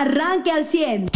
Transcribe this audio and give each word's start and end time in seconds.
arranque 0.00 0.50
al 0.50 0.64
100 0.64 1.08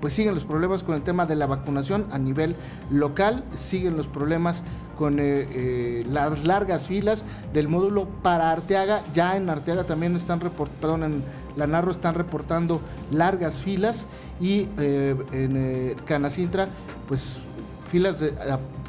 pues 0.00 0.14
siguen 0.14 0.34
los 0.34 0.44
problemas 0.44 0.82
con 0.82 0.94
el 0.94 1.02
tema 1.02 1.26
de 1.26 1.36
la 1.36 1.46
vacunación 1.46 2.06
a 2.10 2.18
nivel 2.18 2.56
local, 2.90 3.44
siguen 3.54 3.96
los 3.98 4.08
problemas 4.08 4.62
con 4.98 5.18
eh, 5.18 5.46
eh, 5.52 6.06
las 6.10 6.44
largas 6.44 6.88
filas 6.88 7.22
del 7.52 7.68
módulo 7.68 8.06
para 8.22 8.50
Arteaga. 8.50 9.02
Ya 9.12 9.36
en 9.36 9.48
Arteaga 9.50 9.84
también 9.84 10.16
están 10.16 10.40
perdón, 10.40 11.02
en 11.04 11.22
la 11.56 11.66
Narro 11.66 11.90
están 11.90 12.14
reportando 12.14 12.80
largas 13.12 13.62
filas 13.62 14.06
y 14.40 14.68
eh, 14.78 15.14
en 15.32 15.96
Canacintra, 16.06 16.68
pues 17.08 17.40
filas 17.88 18.20
de 18.20 18.32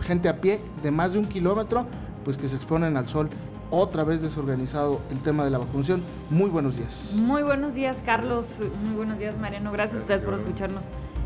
gente 0.04 0.30
a 0.30 0.40
pie 0.40 0.60
de 0.82 0.92
más 0.92 1.14
de 1.14 1.20
un 1.20 1.26
kilómetro, 1.26 1.86
pues 2.24 2.38
que 2.38 2.48
se 2.48 2.56
exponen 2.56 2.96
al 2.96 3.08
sol 3.08 3.30
otra 3.72 4.04
vez 4.04 4.22
desorganizado 4.22 5.02
el 5.10 5.20
tema 5.20 5.46
de 5.46 5.50
la 5.50 5.58
vacunación. 5.58 6.04
Muy 6.30 6.50
buenos 6.50 6.78
días. 6.78 7.14
Muy 7.16 7.42
buenos 7.42 7.74
días, 7.74 8.04
Carlos. 8.06 8.60
Muy 8.84 8.96
buenos 8.96 9.18
días, 9.18 9.38
Mariano. 9.40 9.72
Gracias 9.72 10.00
a 10.00 10.04
ustedes 10.04 10.22
por 10.22 10.34
escucharnos 10.34 10.84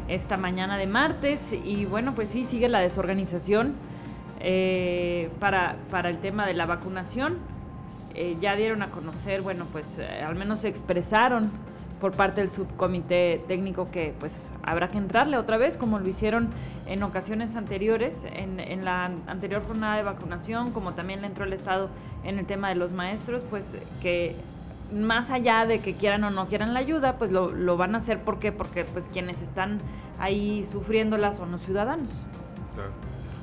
esta 0.08 0.38
mañana 0.38 0.77
de 0.77 0.88
martes. 0.88 1.52
Y 1.52 1.85
bueno, 1.85 2.13
pues 2.13 2.30
sí, 2.30 2.44
sigue 2.44 2.70
la 2.70 2.80
desorganización 2.80 3.73
eh, 4.40 5.30
para, 5.40 5.77
para 5.90 6.09
el 6.09 6.20
tema 6.20 6.45
de 6.45 6.54
la 6.54 6.68
vacunación. 6.68 7.38
Eh, 8.13 8.38
ya 8.40 8.55
dieron 8.55 8.82
a 8.82 8.91
conocer, 8.91 9.41
bueno, 9.41 9.66
pues 9.71 9.98
eh, 9.98 10.21
al 10.26 10.35
menos 10.35 10.62
se 10.62 10.70
expresaron 10.70 11.52
por 11.99 12.12
parte 12.12 12.41
del 12.41 12.52
subcomité 12.52 13.44
técnico 13.48 13.90
que 13.91 14.13
pues 14.20 14.52
habrá 14.63 14.90
que 14.90 14.98
entrarle 14.98 15.38
otra 15.38 15.58
vez, 15.58 15.77
como 15.77 15.99
lo 15.99 16.08
hicieron 16.08 16.49
en 16.88 17.02
ocasiones 17.04 17.55
anteriores, 17.55 18.26
en, 18.34 18.59
en, 18.59 18.85
la 18.85 19.12
anterior 19.27 19.63
jornada 19.66 19.95
de 19.95 20.04
vacunación, 20.04 20.71
como 20.71 20.94
también 20.94 21.21
le 21.21 21.27
entró 21.27 21.45
el 21.45 21.54
Estado 21.54 21.90
en 22.23 22.38
el 22.38 22.45
tema 22.45 22.70
de 22.70 22.76
los 22.76 22.91
maestros, 22.91 23.44
pues 23.49 23.76
que 24.02 24.35
más 24.94 25.31
allá 25.31 25.66
de 25.66 25.80
que 25.80 25.95
quieran 25.95 26.23
o 26.23 26.30
no 26.30 26.48
quieran 26.48 26.73
la 26.73 26.80
ayuda, 26.80 27.18
pues 27.18 27.31
lo, 27.31 27.52
lo 27.52 27.77
van 27.77 27.96
a 27.96 27.99
hacer. 27.99 28.21
¿Por 28.21 28.40
qué? 28.40 28.52
Porque 28.52 28.85
pues 28.85 29.09
quienes 29.09 29.41
están 29.41 29.80
ahí 30.20 30.66
sufriéndola 30.70 31.34
son 31.34 31.51
los 31.51 31.62
ciudadanos. 31.62 32.10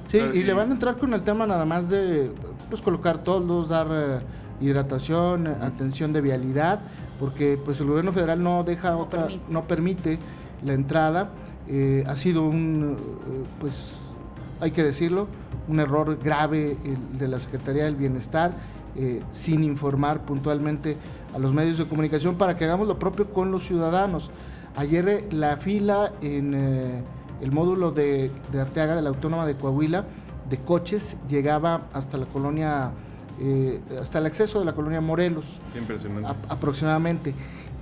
Sí, 0.08 0.18
y, 0.18 0.42
le 0.42 0.52
van 0.52 0.68
a 0.70 0.72
entrar 0.72 0.96
con 0.96 1.14
el 1.14 1.22
tema 1.22 1.46
nada 1.46 1.64
más 1.64 1.88
de 1.88 2.30
pues 2.68 2.82
colocar 2.82 3.18
toldos, 3.18 3.70
dar 3.70 3.86
eh, 3.90 4.20
hidratación, 4.60 5.46
atención 5.46 6.12
de 6.12 6.20
vialidad, 6.20 6.80
porque 7.22 7.56
pues 7.56 7.78
el 7.78 7.86
gobierno 7.86 8.12
federal 8.12 8.42
no 8.42 8.64
deja 8.64 8.96
otra, 8.96 9.28
no 9.48 9.62
permite 9.68 10.18
la 10.64 10.72
entrada. 10.72 11.30
Eh, 11.68 12.02
ha 12.08 12.16
sido 12.16 12.48
un, 12.48 12.96
eh, 12.98 13.44
pues 13.60 13.98
hay 14.60 14.72
que 14.72 14.82
decirlo, 14.82 15.28
un 15.68 15.78
error 15.78 16.18
grave 16.18 16.76
de 17.12 17.28
la 17.28 17.38
Secretaría 17.38 17.84
del 17.84 17.94
Bienestar, 17.94 18.50
sin 19.30 19.62
informar 19.62 20.22
puntualmente 20.22 20.96
a 21.32 21.38
los 21.38 21.54
medios 21.54 21.78
de 21.78 21.86
comunicación 21.86 22.34
para 22.34 22.56
que 22.56 22.64
hagamos 22.64 22.88
lo 22.88 22.98
propio 22.98 23.32
con 23.32 23.52
los 23.52 23.62
ciudadanos. 23.62 24.32
Ayer 24.74 25.28
la 25.32 25.58
fila 25.58 26.12
en 26.22 27.04
el 27.40 27.52
módulo 27.52 27.92
de, 27.92 28.32
Arteaga, 28.52 28.96
de 28.96 29.02
la 29.02 29.10
Autónoma 29.10 29.46
de 29.46 29.54
Coahuila, 29.54 30.06
de 30.50 30.58
coches, 30.58 31.18
llegaba 31.28 31.82
hasta 31.92 32.18
la 32.18 32.26
colonia, 32.26 32.90
eh, 33.42 33.80
hasta 34.00 34.18
el 34.18 34.26
acceso 34.26 34.58
de 34.60 34.64
la 34.64 34.72
colonia 34.72 35.00
Morelos. 35.00 35.60
impresionante. 35.76 36.30
aproximadamente. 36.48 37.34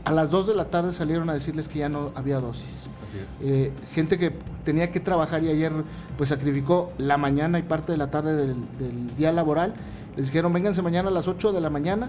A 0.05 0.13
las 0.13 0.31
2 0.31 0.47
de 0.47 0.55
la 0.55 0.65
tarde 0.65 0.93
salieron 0.93 1.29
a 1.29 1.35
decirles 1.35 1.69
que 1.69 1.81
ya 1.81 1.91
no 1.91 2.11
había 2.15 2.41
dosis. 2.41 2.89
Así 3.07 3.19
es. 3.19 3.47
Eh, 3.47 3.73
gente 3.93 4.17
que 4.17 4.33
tenía 4.65 4.91
que 4.91 4.99
trabajar 4.99 5.43
y 5.45 5.51
ayer 5.51 5.73
pues 6.17 6.31
sacrificó 6.31 6.93
la 6.97 7.19
mañana 7.19 7.59
y 7.59 7.63
parte 7.63 7.93
de 7.93 7.99
la 7.99 8.11
tarde 8.11 8.35
del, 8.35 8.57
del 8.79 9.17
día 9.17 9.31
laboral. 9.31 9.75
Les 10.17 10.27
dijeron, 10.27 10.53
vénganse 10.53 10.81
mañana 10.81 11.09
a 11.09 11.13
las 11.13 11.29
8 11.29 11.53
de 11.53 11.61
la 11.61 11.69
mañana 11.69 12.09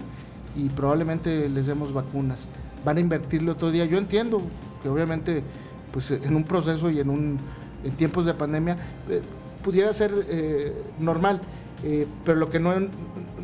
y 0.56 0.70
probablemente 0.70 1.48
les 1.50 1.66
demos 1.66 1.92
vacunas. 1.92 2.48
Van 2.84 2.96
a 2.96 3.00
invertirle 3.00 3.50
otro 3.50 3.70
día. 3.70 3.84
Yo 3.84 3.98
entiendo 3.98 4.40
que 4.82 4.88
obviamente 4.88 5.44
pues 5.92 6.10
en 6.10 6.34
un 6.34 6.44
proceso 6.44 6.90
y 6.90 6.98
en 6.98 7.10
un 7.10 7.38
en 7.84 7.92
tiempos 7.92 8.26
de 8.26 8.34
pandemia 8.34 8.76
eh, 9.08 9.20
pudiera 9.62 9.92
ser 9.92 10.12
eh, 10.28 10.72
normal, 10.98 11.40
eh, 11.84 12.06
pero 12.24 12.38
lo 12.38 12.50
que 12.50 12.58
no, 12.58 12.72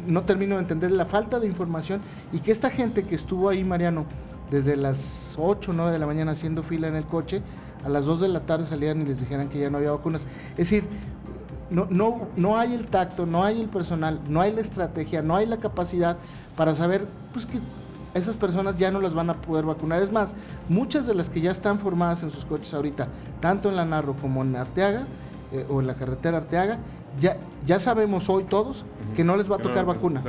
no 0.08 0.22
termino 0.22 0.56
de 0.56 0.62
entender 0.62 0.90
la 0.90 1.04
falta 1.04 1.38
de 1.38 1.46
información 1.46 2.00
y 2.32 2.38
que 2.38 2.50
esta 2.50 2.70
gente 2.70 3.04
que 3.04 3.14
estuvo 3.14 3.48
ahí, 3.48 3.62
Mariano, 3.62 4.06
desde 4.50 4.76
las 4.76 5.36
8 5.38 5.70
o 5.70 5.74
9 5.74 5.92
de 5.92 5.98
la 5.98 6.06
mañana 6.06 6.32
haciendo 6.32 6.62
fila 6.62 6.88
en 6.88 6.96
el 6.96 7.04
coche, 7.04 7.42
a 7.84 7.88
las 7.88 8.06
2 8.06 8.20
de 8.20 8.28
la 8.28 8.40
tarde 8.40 8.64
salían 8.64 9.02
y 9.02 9.04
les 9.04 9.20
dijeran 9.20 9.48
que 9.48 9.58
ya 9.58 9.70
no 9.70 9.78
había 9.78 9.92
vacunas. 9.92 10.26
Es 10.52 10.70
decir, 10.70 10.84
no, 11.70 11.86
no, 11.90 12.28
no 12.36 12.58
hay 12.58 12.74
el 12.74 12.86
tacto, 12.86 13.26
no 13.26 13.44
hay 13.44 13.60
el 13.60 13.68
personal, 13.68 14.20
no 14.28 14.40
hay 14.40 14.52
la 14.52 14.62
estrategia, 14.62 15.22
no 15.22 15.36
hay 15.36 15.46
la 15.46 15.58
capacidad 15.58 16.16
para 16.56 16.74
saber 16.74 17.06
pues, 17.32 17.46
que 17.46 17.60
esas 18.14 18.36
personas 18.36 18.78
ya 18.78 18.90
no 18.90 19.00
las 19.00 19.14
van 19.14 19.30
a 19.30 19.34
poder 19.34 19.66
vacunar. 19.66 20.02
Es 20.02 20.10
más, 20.10 20.34
muchas 20.68 21.06
de 21.06 21.14
las 21.14 21.28
que 21.28 21.40
ya 21.40 21.50
están 21.50 21.78
formadas 21.78 22.22
en 22.22 22.30
sus 22.30 22.44
coches 22.44 22.72
ahorita, 22.72 23.08
tanto 23.40 23.68
en 23.68 23.76
la 23.76 23.84
Narro 23.84 24.14
como 24.14 24.42
en 24.42 24.56
Arteaga, 24.56 25.06
eh, 25.52 25.66
o 25.68 25.80
en 25.80 25.86
la 25.86 25.94
carretera 25.94 26.38
Arteaga, 26.38 26.78
ya, 27.20 27.36
ya 27.66 27.80
sabemos 27.80 28.28
hoy 28.28 28.44
todos 28.44 28.84
que 29.16 29.24
no 29.24 29.36
les 29.36 29.50
va 29.50 29.56
a 29.56 29.58
tocar 29.58 29.84
vacuna. 29.84 30.22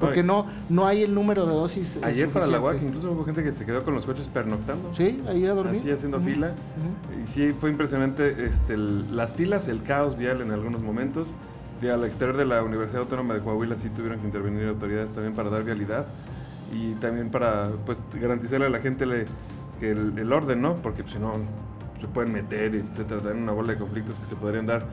Porque 0.00 0.24
no, 0.24 0.46
no 0.68 0.86
hay 0.86 1.02
el 1.02 1.14
número 1.14 1.46
de 1.46 1.54
dosis. 1.54 2.00
Ayer 2.02 2.28
para 2.28 2.48
la 2.48 2.60
UAC 2.60 2.82
incluso 2.82 3.12
hubo 3.12 3.24
gente 3.24 3.44
que 3.44 3.52
se 3.52 3.64
quedó 3.64 3.84
con 3.84 3.94
los 3.94 4.04
coches 4.04 4.26
pernoctando. 4.26 4.92
Sí, 4.94 5.22
ahí 5.28 5.46
a 5.46 5.54
dormir. 5.54 5.78
Así 5.78 5.92
haciendo 5.92 6.20
fila. 6.20 6.54
Y 7.22 7.26
sí, 7.28 7.54
fue 7.60 7.70
impresionante 7.70 8.46
este, 8.46 8.76
las 8.76 9.34
filas, 9.34 9.68
el 9.68 9.84
caos 9.84 10.18
vial 10.18 10.40
en 10.40 10.50
algunos 10.50 10.82
momentos. 10.82 11.28
De, 11.80 11.90
al 11.90 12.04
exterior 12.04 12.36
de 12.36 12.44
la 12.44 12.62
Universidad 12.62 13.02
Autónoma 13.02 13.34
de 13.34 13.40
Coahuila 13.40 13.76
sí 13.76 13.88
tuvieron 13.90 14.20
que 14.20 14.26
intervenir 14.26 14.68
autoridades 14.68 15.12
también 15.12 15.34
para 15.34 15.50
dar 15.50 15.64
vialidad 15.64 16.06
y 16.72 16.94
también 16.94 17.28
para 17.28 17.70
pues 17.84 18.04
garantizarle 18.20 18.66
a 18.66 18.70
la 18.70 18.78
gente 18.78 19.04
le, 19.04 19.26
que 19.80 19.90
el, 19.90 20.32
orden, 20.32 20.62
¿no? 20.62 20.76
Porque 20.76 21.02
pues, 21.02 21.14
si 21.14 21.20
no 21.20 21.32
se 22.00 22.06
pueden 22.08 22.32
meter, 22.32 22.74
etcétera, 22.74 23.20
también 23.20 23.42
una 23.42 23.52
bola 23.52 23.72
de 23.72 23.78
conflictos 23.78 24.18
que 24.18 24.24
se 24.24 24.36
podrían 24.36 24.66
dar. 24.66 24.86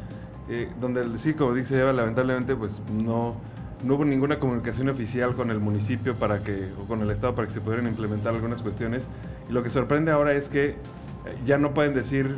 Eh, 0.50 0.68
donde 0.82 1.18
sí, 1.20 1.36
como 1.36 1.54
dice 1.54 1.80
Eva, 1.80 1.94
lamentablemente 1.94 2.56
pues 2.56 2.82
no, 2.92 3.36
no 3.84 3.96
hubo 3.96 4.04
ninguna 4.04 4.40
comunicación 4.40 4.90
oficial 4.90 5.36
con 5.36 5.52
el 5.52 5.60
municipio 5.60 6.16
para 6.16 6.40
que, 6.40 6.70
o 6.82 6.88
con 6.88 7.02
el 7.02 7.12
Estado 7.12 7.36
para 7.36 7.48
que 7.48 7.54
se 7.54 7.62
pudieran 7.62 7.88
implementar 7.88 8.34
algunas 8.34 8.62
cuestiones. 8.62 9.08
Y 9.48 9.54
lo 9.54 9.62
que 9.62 9.70
sorprende 9.70 10.12
ahora 10.12 10.34
es 10.34 10.50
que 10.50 10.70
eh, 10.70 10.76
ya 11.46 11.58
no 11.60 11.74
pueden 11.74 11.94
decir 11.94 12.38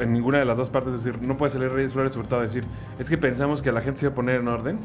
en 0.00 0.12
ninguna 0.12 0.38
de 0.38 0.44
las 0.44 0.58
dos 0.58 0.70
partes, 0.70 0.92
decir, 0.92 1.20
no 1.22 1.36
puede 1.36 1.52
salir 1.52 1.70
Reyes 1.70 1.94
Flores 1.94 2.16
Hurtado 2.16 2.40
a 2.40 2.44
decir, 2.44 2.64
es 2.98 3.08
que 3.08 3.18
pensamos 3.18 3.62
que 3.62 3.72
la 3.72 3.80
gente 3.80 4.00
se 4.00 4.06
iba 4.06 4.12
a 4.12 4.14
poner 4.14 4.40
en 4.40 4.48
orden, 4.48 4.78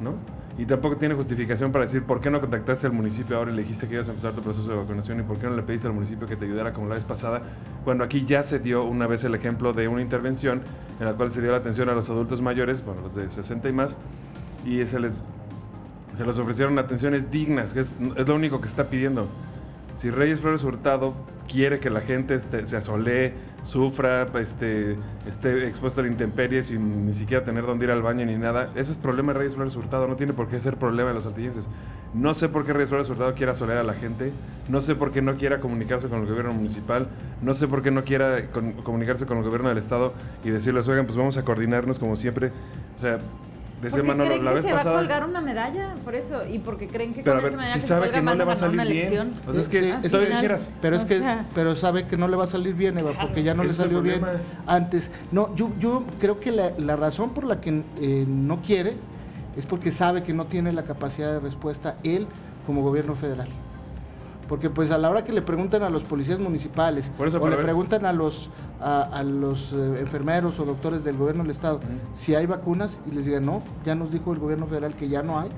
¿no? 0.00 0.14
Y 0.56 0.66
tampoco 0.66 0.96
tiene 0.96 1.16
justificación 1.16 1.72
para 1.72 1.84
decir 1.84 2.04
por 2.04 2.20
qué 2.20 2.30
no 2.30 2.40
contactaste 2.40 2.86
al 2.86 2.92
municipio 2.92 3.36
ahora 3.36 3.50
y 3.50 3.56
le 3.56 3.62
dijiste 3.62 3.88
que 3.88 3.94
ibas 3.94 4.06
a 4.06 4.12
empezar 4.12 4.34
tu 4.34 4.40
proceso 4.40 4.68
de 4.68 4.76
vacunación 4.76 5.18
y 5.18 5.22
por 5.24 5.36
qué 5.38 5.46
no 5.46 5.56
le 5.56 5.62
pediste 5.62 5.88
al 5.88 5.94
municipio 5.94 6.28
que 6.28 6.36
te 6.36 6.44
ayudara 6.44 6.72
como 6.72 6.88
la 6.88 6.94
vez 6.94 7.04
pasada, 7.04 7.42
cuando 7.84 8.04
aquí 8.04 8.24
ya 8.24 8.44
se 8.44 8.60
dio 8.60 8.84
una 8.84 9.08
vez 9.08 9.24
el 9.24 9.34
ejemplo 9.34 9.72
de 9.72 9.88
una 9.88 10.00
intervención 10.00 10.62
en 11.00 11.06
la 11.06 11.14
cual 11.14 11.32
se 11.32 11.42
dio 11.42 11.50
la 11.50 11.56
atención 11.56 11.88
a 11.88 11.94
los 11.94 12.08
adultos 12.08 12.40
mayores, 12.40 12.84
bueno, 12.84 13.00
los 13.02 13.16
de 13.16 13.28
60 13.28 13.68
y 13.68 13.72
más, 13.72 13.98
y 14.64 14.86
se 14.86 15.00
les, 15.00 15.22
se 16.16 16.24
les 16.24 16.38
ofrecieron 16.38 16.78
atenciones 16.78 17.32
dignas, 17.32 17.72
que 17.72 17.80
es, 17.80 17.98
es 18.16 18.28
lo 18.28 18.34
único 18.36 18.60
que 18.60 18.68
está 18.68 18.84
pidiendo. 18.84 19.28
Si 19.96 20.10
Reyes 20.10 20.40
Flores 20.40 20.64
Hurtado 20.64 21.14
quiere 21.46 21.78
que 21.78 21.90
la 21.90 22.00
gente 22.00 22.34
este, 22.34 22.66
se 22.66 22.76
asolee, 22.76 23.32
sufra, 23.62 24.26
este, 24.40 24.96
esté 25.26 25.66
expuesto 25.66 26.00
a 26.00 26.04
la 26.04 26.10
intemperie 26.10 26.62
sin 26.62 27.06
ni 27.06 27.14
siquiera 27.14 27.44
tener 27.44 27.64
dónde 27.64 27.84
ir 27.86 27.90
al 27.90 28.02
baño 28.02 28.26
ni 28.26 28.36
nada, 28.36 28.70
ese 28.74 28.92
es 28.92 28.98
problema 28.98 29.32
de 29.32 29.38
Reyes 29.40 29.54
Flores 29.54 29.76
Hurtado, 29.76 30.08
no 30.08 30.16
tiene 30.16 30.32
por 30.32 30.48
qué 30.48 30.60
ser 30.60 30.76
problema 30.76 31.10
de 31.10 31.14
los 31.14 31.26
altillenses. 31.26 31.68
No 32.12 32.34
sé 32.34 32.48
por 32.48 32.64
qué 32.64 32.72
Reyes 32.72 32.90
Flores 32.90 33.08
Hurtado 33.08 33.34
quiera 33.34 33.52
asolear 33.52 33.78
a 33.78 33.84
la 33.84 33.94
gente, 33.94 34.32
no 34.68 34.80
sé 34.80 34.94
por 34.94 35.12
qué 35.12 35.22
no 35.22 35.36
quiera 35.36 35.60
comunicarse 35.60 36.08
con 36.08 36.20
el 36.20 36.26
gobierno 36.26 36.52
municipal, 36.52 37.08
no 37.42 37.54
sé 37.54 37.68
por 37.68 37.82
qué 37.82 37.90
no 37.90 38.04
quiera 38.04 38.50
comunicarse 38.82 39.26
con 39.26 39.38
el 39.38 39.44
gobierno 39.44 39.68
del 39.68 39.78
estado 39.78 40.12
y 40.44 40.50
decirles, 40.50 40.88
oigan, 40.88 41.06
pues 41.06 41.16
vamos 41.16 41.36
a 41.36 41.44
coordinarnos 41.44 41.98
como 41.98 42.16
siempre. 42.16 42.52
O 42.96 43.00
sea, 43.00 43.18
porque 43.90 44.16
creen 44.16 44.54
que 44.54 44.62
se 44.62 44.72
va 44.72 44.80
a 44.80 44.84
colgar 44.84 45.24
una 45.24 45.40
medalla, 45.40 45.94
por 46.04 46.14
eso, 46.14 46.46
y 46.46 46.58
porque 46.58 46.86
creen 46.86 47.14
que 47.14 47.22
pero 47.22 47.40
con 47.40 47.48
esa 47.48 47.56
medalla 47.56 47.80
si 47.80 47.86
sabe 47.86 48.10
que 48.10 48.22
no 48.22 48.34
le 48.34 48.44
va 48.44 48.52
a 48.52 48.56
salir 48.56 48.86
bien. 48.86 49.34
O 49.46 49.52
sea, 49.52 49.62
es 49.62 49.68
que 49.68 49.94
quieras. 50.40 50.70
Pero 50.80 50.96
es 50.96 51.04
que 51.04 51.22
pero 51.54 51.76
sabe 51.76 52.06
que 52.06 52.16
no 52.16 52.28
le 52.28 52.36
va 52.36 52.44
a 52.44 52.48
salir 52.48 52.74
bien, 52.74 52.98
Eva, 52.98 53.12
porque 53.20 53.42
ya 53.42 53.54
no 53.54 53.64
le 53.64 53.72
salió 53.72 54.02
bien 54.02 54.22
antes. 54.66 55.10
No, 55.32 55.54
yo 55.54 55.70
yo 55.78 56.04
creo 56.20 56.40
que 56.40 56.50
la, 56.50 56.70
la 56.78 56.96
razón 56.96 57.30
por 57.30 57.44
la 57.44 57.60
que 57.60 57.82
eh, 58.00 58.24
no 58.28 58.62
quiere 58.62 58.94
es 59.56 59.66
porque 59.66 59.92
sabe 59.92 60.22
que 60.22 60.32
no 60.32 60.46
tiene 60.46 60.72
la 60.72 60.84
capacidad 60.84 61.32
de 61.32 61.40
respuesta 61.40 61.96
él 62.02 62.26
como 62.66 62.82
gobierno 62.82 63.14
federal. 63.14 63.48
Porque 64.48 64.70
pues 64.70 64.90
a 64.90 64.98
la 64.98 65.10
hora 65.10 65.24
que 65.24 65.32
le 65.32 65.42
preguntan 65.42 65.82
a 65.82 65.90
los 65.90 66.04
policías 66.04 66.38
municipales 66.38 67.10
o 67.18 67.48
le 67.48 67.56
preguntan 67.56 68.04
a 68.06 68.12
los 68.12 68.50
a, 68.80 69.22
los 69.22 69.72
eh, 69.72 70.00
enfermeros 70.00 70.60
o 70.60 70.64
doctores 70.64 71.04
del 71.04 71.16
gobierno 71.16 71.42
del 71.42 71.52
estado 71.52 71.80
si 72.12 72.34
hay 72.34 72.44
vacunas 72.46 72.98
y 73.10 73.14
les 73.14 73.24
digan 73.24 73.46
no, 73.46 73.62
ya 73.86 73.94
nos 73.94 74.12
dijo 74.12 74.32
el 74.32 74.38
gobierno 74.38 74.66
federal 74.66 74.94
que 74.94 75.08
ya 75.08 75.22
no 75.22 75.38
hay. 75.38 75.50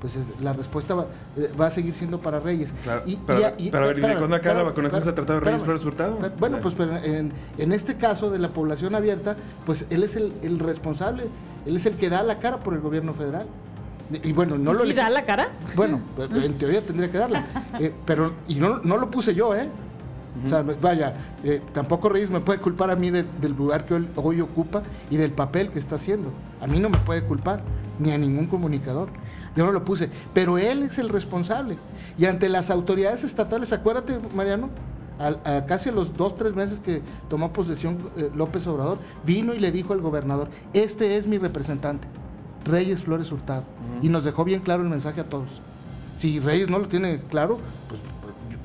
Pues 0.00 0.32
la 0.40 0.52
respuesta 0.52 0.94
eh, 1.36 1.50
va, 1.60 1.66
a 1.66 1.70
seguir 1.70 1.92
siendo 1.92 2.20
para 2.20 2.40
Reyes. 2.40 2.74
y, 3.04 3.16
pero, 3.16 3.46
a 3.84 3.86
ver, 3.86 3.98
¿y 3.98 4.00
cuándo 4.00 4.36
acá 4.36 4.54
la 4.54 4.62
vacunación 4.62 5.02
se 5.02 5.10
ha 5.10 5.14
tratado 5.14 5.40
de 5.40 5.44
Reyes 5.44 5.62
Flores 5.62 5.84
Hurtado? 5.84 6.18
Bueno, 6.38 6.58
pues 6.60 6.74
en, 7.04 7.32
en, 7.58 7.72
este 7.72 7.96
caso 7.96 8.30
de 8.30 8.38
la 8.38 8.50
población 8.50 8.94
abierta, 8.94 9.36
pues 9.66 9.86
él 9.90 10.02
es 10.02 10.16
el, 10.16 10.32
el 10.42 10.60
responsable, 10.60 11.24
él 11.66 11.76
es 11.76 11.84
el 11.84 11.96
que 11.96 12.08
da 12.08 12.22
la 12.22 12.38
cara 12.38 12.58
por 12.58 12.74
el 12.74 12.80
gobierno 12.80 13.12
federal. 13.12 13.48
Y 14.22 14.32
bueno, 14.32 14.56
no 14.56 14.72
lo. 14.72 14.84
da 14.94 15.10
la 15.10 15.24
cara? 15.24 15.48
Bueno, 15.74 16.00
en 16.32 16.54
teoría 16.54 16.80
tendría 16.82 17.10
que 17.10 17.18
darla. 17.18 17.44
Eh, 17.80 17.92
pero, 18.04 18.32
y 18.48 18.54
no, 18.56 18.78
no 18.84 18.96
lo 18.96 19.10
puse 19.10 19.34
yo, 19.34 19.54
¿eh? 19.54 19.68
O 20.44 20.48
sea, 20.50 20.62
vaya, 20.62 21.14
eh, 21.44 21.62
tampoco 21.72 22.10
Reyes 22.10 22.30
me 22.30 22.40
puede 22.40 22.58
culpar 22.60 22.90
a 22.90 22.96
mí 22.96 23.10
de- 23.10 23.24
del 23.40 23.52
lugar 23.56 23.86
que 23.86 23.94
hoy, 23.94 24.06
hoy 24.16 24.40
ocupa 24.42 24.82
y 25.10 25.16
del 25.16 25.32
papel 25.32 25.70
que 25.70 25.78
está 25.78 25.94
haciendo. 25.94 26.30
A 26.60 26.66
mí 26.66 26.78
no 26.78 26.90
me 26.90 26.98
puede 26.98 27.22
culpar, 27.22 27.62
ni 27.98 28.12
a 28.12 28.18
ningún 28.18 28.44
comunicador. 28.46 29.08
Yo 29.56 29.64
no 29.64 29.72
lo 29.72 29.82
puse, 29.84 30.10
pero 30.34 30.58
él 30.58 30.82
es 30.82 30.98
el 30.98 31.08
responsable. 31.08 31.78
Y 32.18 32.26
ante 32.26 32.50
las 32.50 32.68
autoridades 32.70 33.24
estatales, 33.24 33.72
acuérdate, 33.72 34.18
Mariano, 34.34 34.68
a 35.18 35.64
casi 35.64 35.88
a 35.88 35.92
los 35.92 36.12
dos, 36.14 36.36
tres 36.36 36.54
meses 36.54 36.80
que 36.80 37.00
tomó 37.30 37.50
posesión 37.50 37.96
eh, 38.18 38.28
López 38.36 38.66
Obrador, 38.66 38.98
vino 39.24 39.54
y 39.54 39.58
le 39.58 39.72
dijo 39.72 39.94
al 39.94 40.02
gobernador, 40.02 40.48
este 40.74 41.16
es 41.16 41.26
mi 41.26 41.38
representante, 41.38 42.06
Reyes 42.66 43.02
Flores 43.02 43.30
Hurtado. 43.32 43.64
Y 44.02 44.08
nos 44.08 44.24
dejó 44.24 44.44
bien 44.44 44.60
claro 44.60 44.82
el 44.82 44.88
mensaje 44.88 45.20
a 45.20 45.24
todos. 45.24 45.48
Si 46.18 46.40
Reyes 46.40 46.68
no 46.70 46.78
lo 46.78 46.88
tiene 46.88 47.20
claro, 47.30 47.58
pues 47.88 48.00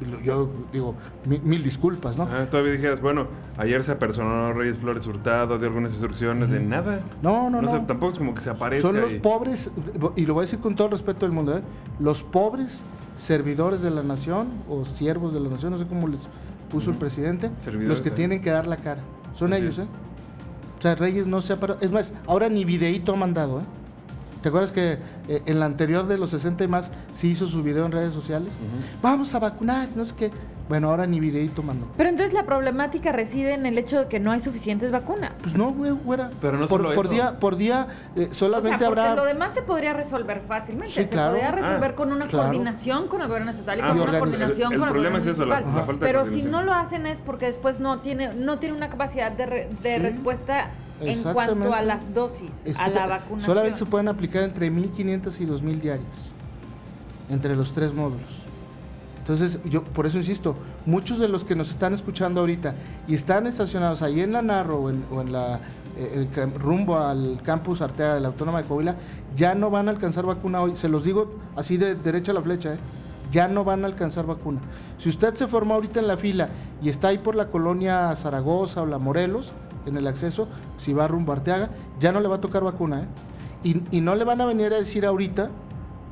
yo, 0.09 0.19
yo 0.21 0.49
digo, 0.73 0.95
mi- 1.25 1.39
mil, 1.43 1.63
disculpas, 1.63 2.17
¿no? 2.17 2.23
Ah, 2.23 2.45
todavía 2.49 2.71
dijeras, 2.73 3.01
bueno, 3.01 3.27
ayer 3.57 3.83
se 3.83 3.91
apersonó 3.91 4.51
Reyes 4.53 4.77
Flores 4.77 5.05
Hurtado, 5.05 5.57
dio 5.59 5.67
algunas 5.67 5.91
instrucciones 5.91 6.49
de 6.49 6.59
nada. 6.59 7.01
No, 7.21 7.49
no, 7.49 7.61
no. 7.61 7.69
sé, 7.71 7.79
tampoco 7.87 8.13
es 8.13 8.17
como 8.17 8.33
que 8.33 8.41
se 8.41 8.49
aparezca. 8.49 8.87
Son 8.87 8.99
los 8.99 9.13
y- 9.13 9.19
pobres, 9.19 9.69
y 10.15 10.25
lo 10.25 10.33
voy 10.33 10.41
a 10.43 10.45
decir 10.45 10.59
con 10.59 10.75
todo 10.75 10.87
el 10.87 10.91
respeto 10.91 11.25
del 11.25 11.33
mundo, 11.35 11.55
¿eh? 11.57 11.61
los 11.99 12.23
pobres 12.23 12.81
servidores 13.15 13.81
de 13.81 13.91
la 13.91 14.01
nación 14.01 14.47
o 14.69 14.85
siervos 14.85 15.33
de 15.33 15.39
la 15.39 15.49
nación, 15.49 15.71
no 15.73 15.77
sé 15.77 15.85
cómo 15.85 16.07
les 16.07 16.21
puso 16.71 16.89
el 16.89 16.97
presidente, 16.97 17.51
Servidores, 17.61 17.89
los 17.89 18.01
que 18.01 18.09
¿eh? 18.09 18.13
tienen 18.13 18.41
que 18.41 18.49
dar 18.49 18.65
la 18.65 18.77
cara. 18.77 19.01
Son 19.35 19.53
ellos, 19.53 19.77
es. 19.77 19.85
¿eh? 19.85 19.89
O 20.79 20.81
sea, 20.81 20.95
Reyes 20.95 21.27
no 21.27 21.41
se 21.41 21.53
ha 21.53 21.57
parado. 21.57 21.79
Es 21.81 21.91
más, 21.91 22.13
ahora 22.25 22.49
ni 22.49 22.65
videíto 22.65 23.13
ha 23.13 23.15
mandado, 23.17 23.59
¿eh? 23.59 23.63
¿Te 24.41 24.49
acuerdas 24.49 24.71
que 24.71 24.97
eh, 25.27 25.41
en 25.45 25.59
la 25.59 25.65
anterior 25.65 26.07
de 26.07 26.17
los 26.17 26.31
60 26.31 26.63
y 26.63 26.67
más 26.67 26.91
sí 27.13 27.29
hizo 27.29 27.47
su 27.47 27.61
video 27.61 27.85
en 27.85 27.91
redes 27.91 28.13
sociales? 28.13 28.53
Vamos 29.01 29.33
a 29.35 29.39
vacunar, 29.39 29.87
no 29.95 30.03
sé 30.03 30.15
qué. 30.15 30.31
Bueno, 30.71 30.89
ahora 30.89 31.05
ni 31.05 31.19
videíto 31.19 31.61
mandó. 31.63 31.85
Pero 31.97 32.07
entonces 32.07 32.33
la 32.33 32.45
problemática 32.45 33.11
reside 33.11 33.55
en 33.55 33.65
el 33.65 33.77
hecho 33.77 33.99
de 33.99 34.07
que 34.07 34.21
no 34.21 34.31
hay 34.31 34.39
suficientes 34.39 34.89
vacunas. 34.89 35.33
Pues 35.41 35.53
no, 35.53 35.73
güey, 35.73 35.91
güera. 35.91 36.29
Pero 36.39 36.53
no 36.57 36.65
por, 36.67 36.79
solo 36.79 36.95
por 36.95 37.03
eso. 37.07 37.13
día, 37.13 37.39
por 37.41 37.57
día 37.57 37.87
eh, 38.15 38.21
O 38.21 38.23
sea, 38.27 38.33
solamente 38.33 38.85
porque 38.85 39.01
habrá. 39.01 39.15
lo 39.15 39.25
demás 39.25 39.53
se 39.53 39.63
podría 39.63 39.91
resolver 39.91 40.41
fácilmente. 40.47 40.87
Sí, 40.87 41.01
se 41.03 41.09
claro. 41.09 41.31
podría 41.31 41.51
resolver 41.51 41.91
Ah, 41.91 41.95
con 41.97 42.13
una 42.13 42.25
claro. 42.27 42.45
coordinación 42.45 43.09
con 43.09 43.19
el 43.19 43.27
gobierno 43.27 43.51
estatal 43.51 43.79
y 43.79 43.81
Ah, 43.81 43.87
con 43.89 43.97
y 43.97 43.99
una 43.99 44.17
coordinación 44.19 44.71
El 44.71 44.79
con 44.79 44.87
el 44.87 44.93
problema 44.93 45.19
gobierno 45.19 45.31
es 45.31 45.35
eso, 45.37 45.45
la- 45.45 45.55
municipal. 45.55 45.75
la 45.81 45.85
falta 45.85 46.05
de 46.05 46.11
Pero 46.13 46.25
si 46.25 46.43
no 46.43 46.63
lo 46.63 46.73
hacen 46.73 47.05
es 47.05 47.19
porque 47.19 47.47
después 47.47 47.81
no 47.81 47.99
tiene, 47.99 48.33
no 48.35 48.57
tiene 48.57 48.73
una 48.73 48.89
capacidad 48.89 49.29
de, 49.33 49.45
re- 49.45 49.69
de 49.83 49.95
Sí, 49.97 50.01
respuesta 50.01 50.69
en 51.01 51.21
cuanto 51.33 51.73
a 51.73 51.81
las 51.81 52.13
dosis, 52.13 52.49
Es 52.63 52.79
a 52.79 52.87
la 52.87 53.07
vacunación. 53.07 53.41
Solamente 53.45 53.77
se 53.77 53.85
pueden 53.87 54.07
aplicar 54.07 54.43
entre 54.43 54.69
1500 54.69 55.37
y 55.41 55.45
2000 55.45 55.81
diarias. 55.81 56.31
Entre 57.29 57.57
los 57.57 57.73
tres 57.73 57.93
módulos. 57.93 58.40
Entonces, 59.21 59.59
yo 59.65 59.83
por 59.83 60.07
eso 60.07 60.17
insisto, 60.17 60.55
muchos 60.85 61.19
de 61.19 61.27
los 61.27 61.45
que 61.45 61.55
nos 61.55 61.69
están 61.69 61.93
escuchando 61.93 62.41
ahorita 62.41 62.73
y 63.07 63.13
están 63.13 63.45
estacionados 63.45 64.01
ahí 64.01 64.19
en 64.19 64.33
la 64.33 64.41
Narro 64.41 64.79
o 64.79 64.89
en, 64.89 65.05
o 65.11 65.21
en 65.21 65.31
la 65.31 65.59
eh, 65.95 66.27
rumbo 66.57 66.97
al 66.97 67.39
campus 67.43 67.81
Arteaga 67.81 68.15
de 68.15 68.21
la 68.21 68.29
Autónoma 68.29 68.61
de 68.61 68.67
Coahuila, 68.67 68.95
ya 69.35 69.53
no 69.53 69.69
van 69.69 69.87
a 69.87 69.91
alcanzar 69.91 70.25
vacuna 70.25 70.61
hoy. 70.61 70.75
Se 70.75 70.89
los 70.89 71.05
digo 71.05 71.35
así 71.55 71.77
de 71.77 71.93
derecha 71.93 72.31
a 72.31 72.35
la 72.35 72.41
flecha, 72.41 72.73
¿eh? 72.73 72.77
ya 73.29 73.47
no 73.47 73.63
van 73.63 73.83
a 73.83 73.87
alcanzar 73.87 74.25
vacuna. 74.25 74.59
Si 74.97 75.07
usted 75.09 75.35
se 75.35 75.47
formó 75.47 75.75
ahorita 75.75 75.99
en 75.99 76.07
la 76.07 76.17
fila 76.17 76.49
y 76.81 76.89
está 76.89 77.09
ahí 77.09 77.19
por 77.19 77.35
la 77.35 77.47
colonia 77.47 78.15
Zaragoza 78.15 78.81
o 78.81 78.85
la 78.87 78.97
Morelos, 78.97 79.53
en 79.85 79.97
el 79.97 80.07
acceso, 80.07 80.47
si 80.77 80.93
va 80.93 81.07
rumbo 81.07 81.31
a 81.31 81.35
Arteaga, 81.35 81.69
ya 81.99 82.11
no 82.11 82.21
le 82.21 82.27
va 82.27 82.35
a 82.35 82.41
tocar 82.41 82.63
vacuna, 82.63 83.01
¿eh? 83.01 83.05
Y, 83.63 83.97
y 83.97 84.01
no 84.01 84.15
le 84.15 84.23
van 84.23 84.41
a 84.41 84.45
venir 84.45 84.73
a 84.73 84.77
decir 84.77 85.05
ahorita, 85.05 85.49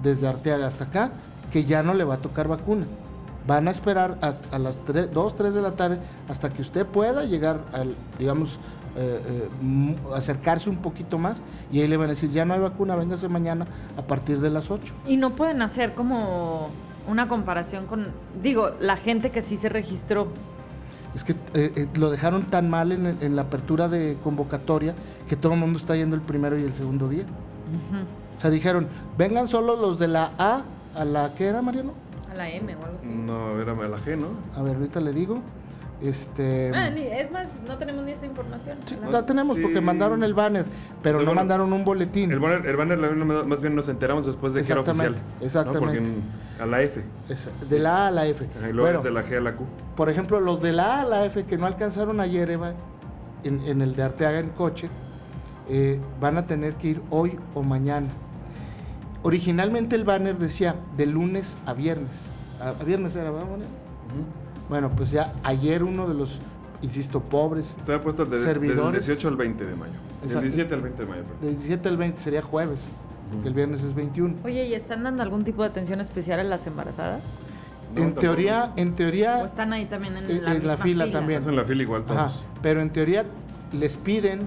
desde 0.04 0.28
Arteaga 0.28 0.68
hasta 0.68 0.86
acá, 0.86 1.12
que 1.52 1.66
ya 1.66 1.84
no 1.84 1.94
le 1.94 2.04
va 2.04 2.16
a 2.16 2.18
tocar 2.18 2.48
vacuna. 2.48 2.86
Van 3.48 3.68
a 3.68 3.72
esperar 3.72 4.18
a, 4.22 4.36
a 4.56 4.60
las 4.60 4.80
2, 4.86 5.36
3 5.36 5.54
de 5.54 5.62
la 5.62 5.72
tarde 5.72 6.00
hasta 6.28 6.50
que 6.50 6.62
usted 6.62 6.86
pueda 6.86 7.24
llegar 7.24 7.62
al, 7.74 7.96
digamos, 8.20 8.60
eh, 8.96 9.22
eh, 9.64 9.96
acercarse 10.16 10.70
un 10.70 10.78
poquito 10.78 11.18
más 11.18 11.38
y 11.72 11.80
ahí 11.82 11.88
le 11.88 11.98
van 11.98 12.08
a 12.08 12.10
decir, 12.10 12.30
ya 12.32 12.46
no 12.46 12.54
hay 12.54 12.60
vacuna, 12.60 12.96
véngase 12.96 13.28
mañana 13.28 13.66
a 13.98 14.02
partir 14.02 14.40
de 14.40 14.50
las 14.50 14.70
8. 14.70 14.94
Y 15.08 15.18
no 15.18 15.32
pueden 15.32 15.62
hacer 15.62 15.94
como 15.94 16.70
una 17.08 17.28
comparación 17.28 17.86
con, 17.86 18.08
digo, 18.42 18.72
la 18.80 18.98
gente 18.98 19.32
que 19.32 19.42
sí 19.42 19.58
se 19.58 19.70
registró. 19.70 20.28
Es 21.16 21.24
que 21.24 21.32
eh, 21.32 21.74
eh, 21.76 21.88
lo 21.96 22.12
dejaron 22.12 22.44
tan 22.44 22.70
mal 22.70 22.92
en, 22.92 23.18
en 23.20 23.36
la 23.36 23.44
apertura 23.44 23.88
de 23.88 24.18
convocatoria 24.24 24.94
que 25.28 25.36
todo 25.36 25.54
el 25.54 25.60
mundo 25.60 25.80
está 25.80 25.96
yendo 25.96 26.16
el 26.16 26.22
primero 26.22 26.60
y 26.60 26.64
el 26.64 26.74
segundo 26.74 27.10
día. 27.10 27.24
O 28.38 28.42
sea, 28.42 28.50
dijeron, 28.52 28.88
vengan 29.18 29.48
solo 29.48 29.76
los 29.76 29.98
de 29.98 30.08
la 30.08 30.32
A 30.38 30.64
a 30.96 31.06
la 31.06 31.34
que 31.36 31.48
era, 31.48 31.62
Mariano. 31.62 31.94
A 32.32 32.36
la 32.36 32.50
M 32.50 32.76
o 32.76 32.86
algo 32.86 32.98
así. 33.00 33.08
No, 33.10 33.62
era 33.62 33.74
la 33.74 33.98
G, 33.98 34.18
¿no? 34.18 34.28
A 34.56 34.62
ver, 34.64 34.76
ahorita 34.76 35.00
le 35.02 35.12
digo. 35.14 35.40
Este. 36.02 36.72
Ah, 36.74 36.90
ni- 36.90 37.02
es 37.02 37.30
más, 37.30 37.50
no 37.68 37.78
tenemos 37.78 38.06
ni 38.06 38.14
esa 38.14 38.26
información. 38.26 38.78
sí, 38.86 38.96
La- 39.12 39.26
tenemos 39.26 39.58
Sí. 39.58 39.62
porque 39.64 39.82
mandaron 39.82 40.24
el 40.24 40.34
banner, 40.34 40.64
pero 41.04 41.22
no 41.22 41.34
mandaron 41.34 41.74
un 41.74 41.84
boletín. 41.84 42.32
El 42.32 42.40
banner, 42.40 42.66
el 42.66 42.78
banner 42.78 42.98
más 43.46 43.60
bien 43.60 43.76
nos 43.76 43.90
enteramos 43.90 44.26
después 44.26 44.54
de 44.54 44.64
que 44.64 44.72
era 44.72 44.80
oficial. 44.80 45.16
Exactamente, 45.16 45.22
¿no? 45.42 45.46
exactamente. 45.46 45.98
Porque 45.98 45.98
en- 45.98 46.62
a 46.62 46.66
la 46.66 46.82
F. 46.84 47.04
Es 47.28 47.50
de 47.70 47.80
la 47.80 48.06
A 48.06 48.08
a 48.08 48.12
la 48.12 48.28
F. 48.28 48.46
Ajá, 48.58 48.70
Y 48.70 48.72
luego 48.72 48.84
Bueno, 48.88 49.00
es 49.00 49.04
de 49.04 49.12
la 49.12 49.24
G 49.26 49.38
a 49.38 49.42
la 49.42 49.56
Q. 49.56 49.66
por 49.98 50.10
ejemplo, 50.10 50.40
los 50.40 50.62
de 50.62 50.72
la 50.72 51.00
A 51.00 51.02
a 51.02 51.06
la 51.06 51.26
F 51.26 51.44
que 51.44 51.58
no 51.58 51.66
alcanzaron 51.66 52.22
ayer, 52.22 52.50
Eva, 52.50 52.72
en, 53.44 53.62
en 53.66 53.82
el 53.82 53.94
de 53.98 54.04
Arteaga 54.04 54.40
en 54.40 54.50
coche, 54.52 54.90
eh, 55.68 56.00
van 56.22 56.38
a 56.38 56.46
tener 56.48 56.76
que 56.76 56.88
ir 56.90 57.02
hoy 57.10 57.38
o 57.54 57.62
mañana. 57.62 58.08
Originalmente 59.24 59.96
el 59.96 60.04
banner 60.06 60.38
decía 60.38 60.76
de 60.98 61.06
lunes 61.06 61.58
a 61.66 61.74
viernes. 61.74 62.26
A, 62.62 62.70
a 62.70 62.84
viernes 62.84 63.16
era, 63.16 63.32
¿verdad, 63.32 63.48
Mariano? 63.50 63.72
Bueno, 64.70 64.90
pues 64.96 65.12
ya 65.12 65.34
ayer 65.44 65.84
uno 65.84 66.08
de 66.08 66.14
los, 66.14 66.40
insisto, 66.82 67.20
pobres, 67.22 67.76
Estaba 67.78 68.02
puesto 68.02 68.24
de- 68.26 68.32
desde 68.38 68.50
el 68.52 68.54
Servidores. 68.54 69.06
18 69.06 69.28
al 69.28 69.36
20 69.36 69.66
de 69.66 69.76
mayo. 69.76 69.94
Exacto. 70.24 70.34
Del 70.36 70.42
17 70.44 70.74
al 70.76 70.82
20 70.82 71.04
de 71.04 71.10
mayo. 71.10 71.24
perdón. 71.24 71.42
del 71.42 71.52
17 71.52 71.90
al 71.90 71.98
20 71.98 72.22
sería 72.22 72.42
jueves, 72.42 72.80
porque 73.32 73.48
el 73.48 73.54
viernes 73.54 73.84
es 73.84 73.94
21. 73.94 74.36
Oye, 74.44 74.68
¿y 74.68 74.74
están 74.74 75.04
dando 75.04 75.24
algún 75.24 75.44
tipo 75.44 75.64
de 75.64 75.70
atención 75.70 76.00
especial 76.02 76.40
a 76.40 76.44
las 76.44 76.66
embarazadas? 76.68 77.24
No, 77.96 77.98
en 78.02 78.04
tampoco. 78.10 78.22
teoría, 78.22 78.72
en 78.76 78.92
¿O 78.92 78.96
teoría, 78.96 79.44
están 79.46 79.74
ahí 79.74 79.86
también 79.86 80.16
en, 80.18 80.30
En- 80.30 80.30
la, 80.30 80.36
en 80.36 80.68
la 80.68 80.74
misma 80.76 80.78
fila 80.78 81.06
fila? 81.06 81.20
también. 81.20 81.40
Están 81.40 81.54
en 81.56 81.60
la 81.60 81.66
fila 81.66 81.82
igual 81.84 82.06
todos. 82.06 82.20
ajá, 82.20 82.34
pero 82.62 82.82
en 82.82 82.90
teoría 82.92 83.26
les 83.74 83.98
piden 83.98 84.42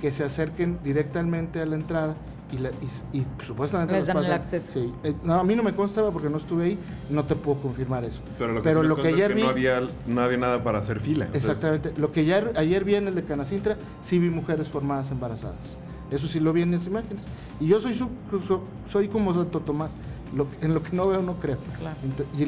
que 0.00 0.10
se 0.12 0.24
acerquen 0.24 0.78
directamente 0.82 1.60
a 1.60 1.66
la 1.66 1.76
entrada 1.76 2.14
y, 2.52 2.58
la- 2.58 2.70
y- 3.12 3.18
y 3.18 3.26
supuestamente 3.44 3.94
Les 3.94 4.06
dan 4.06 4.16
el 4.16 4.22
pasan. 4.22 4.38
acceso. 4.40 4.70
Sí, 4.72 4.92
eh, 5.04 5.14
no, 5.22 5.34
a 5.34 5.44
mí 5.44 5.54
no 5.54 5.62
me 5.62 5.74
constaba 5.74 6.10
porque 6.10 6.28
no 6.30 6.38
estuve 6.38 6.64
ahí, 6.64 6.78
no 7.10 7.24
te 7.24 7.34
puedo 7.34 7.60
confirmar 7.60 8.04
eso. 8.04 8.20
Pero 8.38 8.52
lo 8.52 8.62
que, 8.62 8.68
Pero 8.68 8.80
sí 8.80 8.82
les 8.82 8.88
lo 8.88 8.96
que 8.96 9.02
consta 9.02 9.08
es 9.18 9.24
ayer 9.24 9.34
vi- 9.34 9.42
no 9.42 9.48
había, 9.48 9.80
no 10.06 10.20
había 10.22 10.38
nada 10.38 10.62
para 10.64 10.78
hacer 10.78 11.00
fila. 11.00 11.26
Entonces, 11.26 11.50
Exactamente. 11.50 11.92
Lo 12.00 12.12
que 12.12 12.24
ya, 12.24 12.50
ayer 12.56 12.84
vi 12.84 12.94
en 12.94 13.08
el 13.08 13.14
de 13.14 13.24
Canacintra, 13.24 13.76
sí 14.02 14.18
vi 14.18 14.30
mujeres 14.30 14.68
formadas 14.68 15.10
embarazadas. 15.10 15.76
Eso 16.10 16.26
sí 16.26 16.40
lo 16.40 16.52
vi 16.54 16.62
en 16.62 16.70
las 16.72 16.86
imágenes. 16.86 17.22
Y 17.60 17.66
yo 17.66 17.80
soy 17.80 17.94
su- 17.94 18.08
su- 18.46 18.60
soy 18.90 19.08
como 19.08 19.34
Santo 19.34 19.60
Tomás. 19.60 19.90
Lo- 20.36 20.46
en 20.60 20.74
lo 20.74 20.82
que 20.82 20.94
no 20.94 21.08
veo 21.08 21.22
no 21.22 21.34
creo. 21.36 21.56
Claro. 21.78 21.96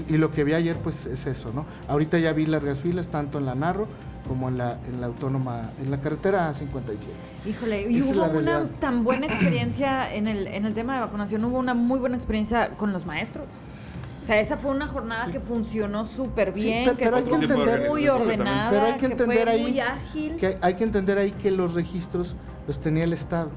Y 0.09 0.16
lo 0.19 0.30
que 0.30 0.45
vi 0.45 0.52
ayer 0.52 0.76
pues 0.78 1.07
es 1.07 1.26
eso, 1.26 1.50
¿no? 1.54 1.64
Ahorita 1.88 2.19
ya 2.19 2.33
vi 2.35 2.45
largas 2.47 2.80
filas 2.80 3.09
tanto 3.09 3.38
en 3.38 3.47
la 3.47 3.54
Narro 3.54 3.87
como 4.28 4.48
en 4.48 4.58
la, 4.58 4.78
en 4.86 5.00
la 5.00 5.06
autónoma, 5.08 5.70
en 5.80 5.90
la 5.90 6.00
carretera 6.00 6.52
57. 6.54 7.12
Híjole, 7.46 7.90
y 7.90 7.98
Esa 7.98 8.10
es 8.10 8.16
hubo 8.16 8.38
una 8.38 8.66
tan 8.80 9.02
buena 9.04 9.26
experiencia 9.30 10.12
en 10.14 10.28
el, 10.28 10.46
en 10.46 10.64
el 10.66 10.74
tema 10.74 10.94
de 10.94 11.00
vacunación, 11.00 11.44
hubo 11.44 11.58
una 11.58 11.74
muy 11.74 11.98
buena 11.98 12.16
experiencia 12.16 12.70
con 12.70 12.92
los 12.92 13.06
maestros. 13.06 13.46
O 14.22 14.24
sea, 14.24 14.38
esa 14.38 14.56
fue 14.56 14.70
una 14.70 14.86
jornada 14.86 15.26
Sí. 15.26 15.32
que 15.32 15.40
funcionó 15.40 16.04
súper 16.04 16.52
Sí, 16.54 16.64
bien, 16.64 16.84
pero- 16.84 16.96
que 16.96 17.04
pero 17.04 17.10
fue 17.10 17.18
hay 17.18 17.24
que 17.24 17.30
como 17.48 17.62
entender- 17.64 17.88
muy 17.88 18.02
que 18.04 18.10
ordenada, 18.10 18.70
Pero 18.70 18.86
hay 18.86 18.94
que 18.98 19.06
entender 19.06 19.42
fue 19.42 19.50
ahí 19.52 19.62
muy 19.62 19.80
ágil. 19.80 20.36
que 20.36 20.58
hay 20.60 20.74
que 20.74 20.84
entender 20.84 21.18
ahí 21.18 21.30
que 21.32 21.50
los 21.50 21.74
registros 21.74 22.36
los 22.68 22.78
tenía 22.80 23.04
el 23.04 23.12
Estado. 23.12 23.50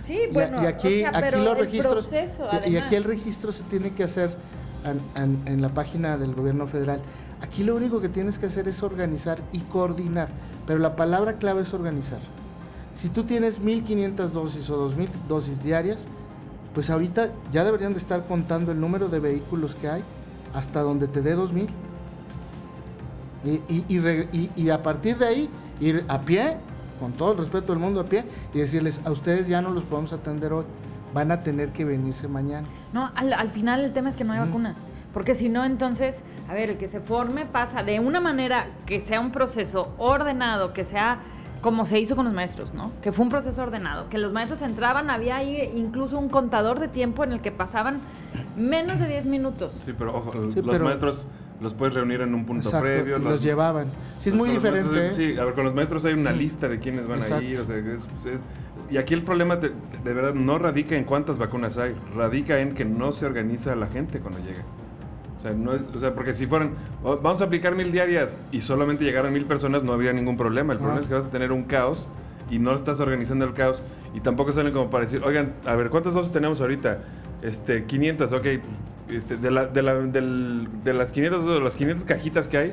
Sí, 0.00 0.18
Y 0.26 0.30
a- 0.30 0.32
bueno, 0.32 0.62
y, 0.62 0.66
aquí, 0.66 0.88
o 0.88 0.90
sea, 0.98 1.08
aquí 1.10 1.18
pero 1.22 1.38
los 1.38 1.56
el 1.58 1.64
registros 1.64 2.06
proceso, 2.06 2.48
y- 2.66 2.72
y 2.72 2.76
aquí 2.76 2.94
el 2.96 3.04
registro 3.04 3.52
se 3.52 3.62
tiene 3.64 3.92
que 3.94 4.02
hacer 4.04 4.36
en, 4.84 5.22
en- 5.22 5.42
en 5.46 5.62
la 5.62 5.68
página 5.70 6.18
del 6.18 6.34
gobierno 6.34 6.66
federal. 6.66 7.00
Aquí 7.42 7.64
lo 7.64 7.74
único 7.74 8.00
que 8.00 8.08
tienes 8.08 8.38
que 8.38 8.46
hacer 8.46 8.68
es 8.68 8.82
organizar 8.82 9.38
y 9.52 9.58
coordinar, 9.58 10.28
pero 10.66 10.78
la 10.78 10.94
palabra 10.94 11.34
clave 11.34 11.62
es 11.62 11.74
organizar. 11.74 12.20
Si 12.94 13.08
tú 13.08 13.24
tienes 13.24 13.58
1500 13.58 14.32
dosis 14.32 14.70
o 14.70 14.76
2000 14.76 15.08
dosis 15.28 15.62
diarias, 15.62 16.06
pues 16.72 16.88
ahorita 16.88 17.30
ya 17.52 17.64
deberían 17.64 17.92
de 17.92 17.98
estar 17.98 18.24
contando 18.26 18.72
el 18.72 18.80
número 18.80 19.08
de 19.08 19.18
vehículos 19.18 19.74
que 19.74 19.88
hay 19.88 20.04
hasta 20.54 20.80
donde 20.80 21.08
te 21.08 21.20
dé 21.20 21.34
2000. 21.34 21.68
Y, 23.44 23.84
y, 24.56 24.70
a 24.70 24.82
partir 24.82 25.18
de 25.18 25.26
ahí, 25.26 25.50
ir 25.80 26.04
a 26.06 26.20
pie, 26.20 26.56
con 27.00 27.12
todo 27.12 27.32
el 27.32 27.38
respeto 27.38 27.72
del 27.72 27.80
mundo 27.80 28.00
a 28.00 28.04
pie, 28.04 28.24
y 28.54 28.58
decirles, 28.58 29.00
a 29.04 29.10
ustedes 29.10 29.48
ya 29.48 29.60
no 29.60 29.70
los 29.70 29.82
podemos 29.82 30.12
atender 30.12 30.52
hoy, 30.52 30.64
van 31.12 31.32
a 31.32 31.42
tener 31.42 31.70
que 31.70 31.84
venirse 31.84 32.28
mañana. 32.28 32.68
No, 32.92 33.10
al, 33.16 33.32
al 33.32 33.50
final 33.50 33.84
el 33.84 33.92
tema 33.92 34.10
es 34.10 34.16
que 34.16 34.22
no 34.22 34.32
hay 34.32 34.38
vacunas. 34.38 34.76
Porque 35.12 35.34
si 35.34 35.48
no, 35.48 35.64
entonces, 35.64 36.22
a 36.48 36.54
ver, 36.54 36.70
el 36.70 36.76
que 36.78 36.88
se 36.88 37.00
forme 37.00 37.44
pasa 37.46 37.82
de 37.82 38.00
una 38.00 38.20
manera 38.20 38.66
que 38.86 39.00
sea 39.00 39.20
un 39.20 39.30
proceso 39.32 39.94
ordenado, 39.98 40.72
que 40.72 40.84
sea 40.84 41.18
como 41.60 41.84
se 41.84 42.00
hizo 42.00 42.16
con 42.16 42.24
los 42.24 42.34
maestros, 42.34 42.74
¿no? 42.74 42.90
Que 43.02 43.12
fue 43.12 43.22
un 43.24 43.30
proceso 43.30 43.62
ordenado, 43.62 44.08
que 44.08 44.18
los 44.18 44.32
maestros 44.32 44.62
entraban, 44.62 45.10
había 45.10 45.36
ahí 45.36 45.70
incluso 45.76 46.18
un 46.18 46.28
contador 46.28 46.80
de 46.80 46.88
tiempo 46.88 47.22
en 47.22 47.32
el 47.32 47.40
que 47.40 47.52
pasaban 47.52 48.00
menos 48.56 48.98
de 48.98 49.06
10 49.06 49.26
minutos. 49.26 49.76
Sí, 49.84 49.92
pero 49.96 50.16
ojo, 50.16 50.32
Sí, 50.32 50.60
los 50.60 50.72
pero- 50.72 50.84
maestros 50.84 51.28
los 51.60 51.74
puedes 51.74 51.94
reunir 51.94 52.20
en 52.22 52.34
un 52.34 52.44
punto 52.46 52.66
Exacto, 52.68 52.82
previo. 52.84 53.18
los 53.20 53.42
llevaban. 53.42 53.86
Sí, 54.18 54.30
es 54.30 54.34
Pues 54.34 54.34
muy 54.34 54.50
diferente. 54.50 54.90
maestros, 54.90 55.18
¿eh? 55.20 55.32
sí, 55.34 55.38
a 55.38 55.44
ver, 55.44 55.54
con 55.54 55.64
los 55.64 55.74
maestros 55.74 56.04
hay 56.04 56.14
una 56.14 56.32
Mm. 56.32 56.36
lista 56.36 56.68
de 56.68 56.80
quiénes 56.80 57.06
van 57.06 57.20
a 57.20 57.22
Exacto. 57.22 57.44
ir. 57.44 57.60
O 57.60 57.64
sea, 57.64 57.76
es- 57.76 58.08
es- 58.26 58.42
y 58.90 58.96
aquí 58.96 59.14
el 59.14 59.22
problema 59.22 59.54
de, 59.54 59.70
de 60.02 60.12
verdad 60.12 60.34
no 60.34 60.58
radica 60.58 60.96
en 60.96 61.04
cuántas 61.04 61.38
vacunas 61.38 61.76
hay, 61.78 61.94
radica 62.16 62.58
en 62.58 62.74
que 62.74 62.84
no 62.84 63.12
se 63.12 63.26
organiza 63.26 63.76
la 63.76 63.86
gente 63.86 64.18
cuando 64.18 64.40
llega. 64.40 64.64
O 65.42 65.44
sea, 65.44 65.52
no 65.54 65.72
es- 65.74 65.80
o 65.92 65.98
sea, 65.98 66.14
porque 66.14 66.34
si 66.34 66.46
fueran, 66.46 66.70
"Oh, 67.02 67.16
vamos 67.20 67.40
a 67.42 67.46
aplicar 67.46 67.74
mil 67.74 67.90
diarias 67.90 68.38
y 68.52 68.60
solamente 68.60 69.02
llegaran 69.02 69.32
mil 69.32 69.44
personas, 69.44 69.82
no 69.82 69.92
habría 69.92 70.12
ningún 70.12 70.36
problema. 70.36 70.72
El 70.72 70.78
problema 70.78 71.00
Ah. 71.00 71.02
es 71.02 71.08
que 71.08 71.14
vas 71.14 71.26
a 71.26 71.30
tener 71.30 71.50
un 71.50 71.64
caos 71.64 72.08
y 72.48 72.60
no 72.60 72.76
estás 72.76 73.00
organizando 73.00 73.44
el 73.44 73.52
caos 73.52 73.82
y 74.14 74.20
tampoco 74.20 74.52
salen 74.52 74.72
como 74.72 74.88
para 74.88 75.02
decir, 75.04 75.20
oigan, 75.24 75.54
a 75.66 75.74
ver, 75.74 75.90
¿cuántas 75.90 76.14
dosis 76.14 76.30
tenemos 76.32 76.60
ahorita? 76.60 77.00
Este, 77.42 77.86
500, 77.86 78.30
ok. 78.30 78.46
Este, 79.08 79.36
de, 79.36 79.50
la, 79.50 79.66
de, 79.66 79.82
la, 79.82 79.94
del- 79.96 80.68
de 80.84 80.94
las 80.94 81.10
500 81.10 81.42
o 81.44 81.60
las 81.60 81.74
500 81.74 82.04
cajitas 82.04 82.46
que 82.46 82.56
hay, 82.58 82.72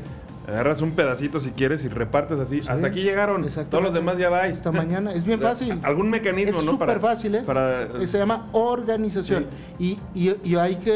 agarras 0.50 0.82
un 0.82 0.92
pedacito 0.92 1.40
si 1.40 1.52
quieres 1.52 1.84
y 1.84 1.88
repartes 1.88 2.40
así. 2.40 2.62
Sí, 2.62 2.68
Hasta 2.70 2.88
aquí 2.88 3.02
llegaron. 3.04 3.46
Todos 3.70 3.84
los 3.84 3.94
demás 3.94 4.18
ya 4.18 4.30
va. 4.30 4.48
Esta 4.48 4.72
mañana. 4.72 5.14
Es 5.14 5.26
bien 5.26 5.40
O 5.40 5.42
sea, 5.42 5.50
fácil. 5.52 5.80
Algún 5.84 6.10
mecanismo, 6.10 6.60
Es 6.60 6.66
¿no? 6.66 6.72
súper 6.72 7.00
fácil, 7.00 7.36
¿eh? 7.36 7.44
Para, 7.46 8.06
Se 8.08 8.18
llama 8.18 8.48
organización. 8.52 9.46
Y, 9.78 10.00
y- 10.14 10.36
y 10.44 10.56
hay 10.56 10.76
que 10.78 10.92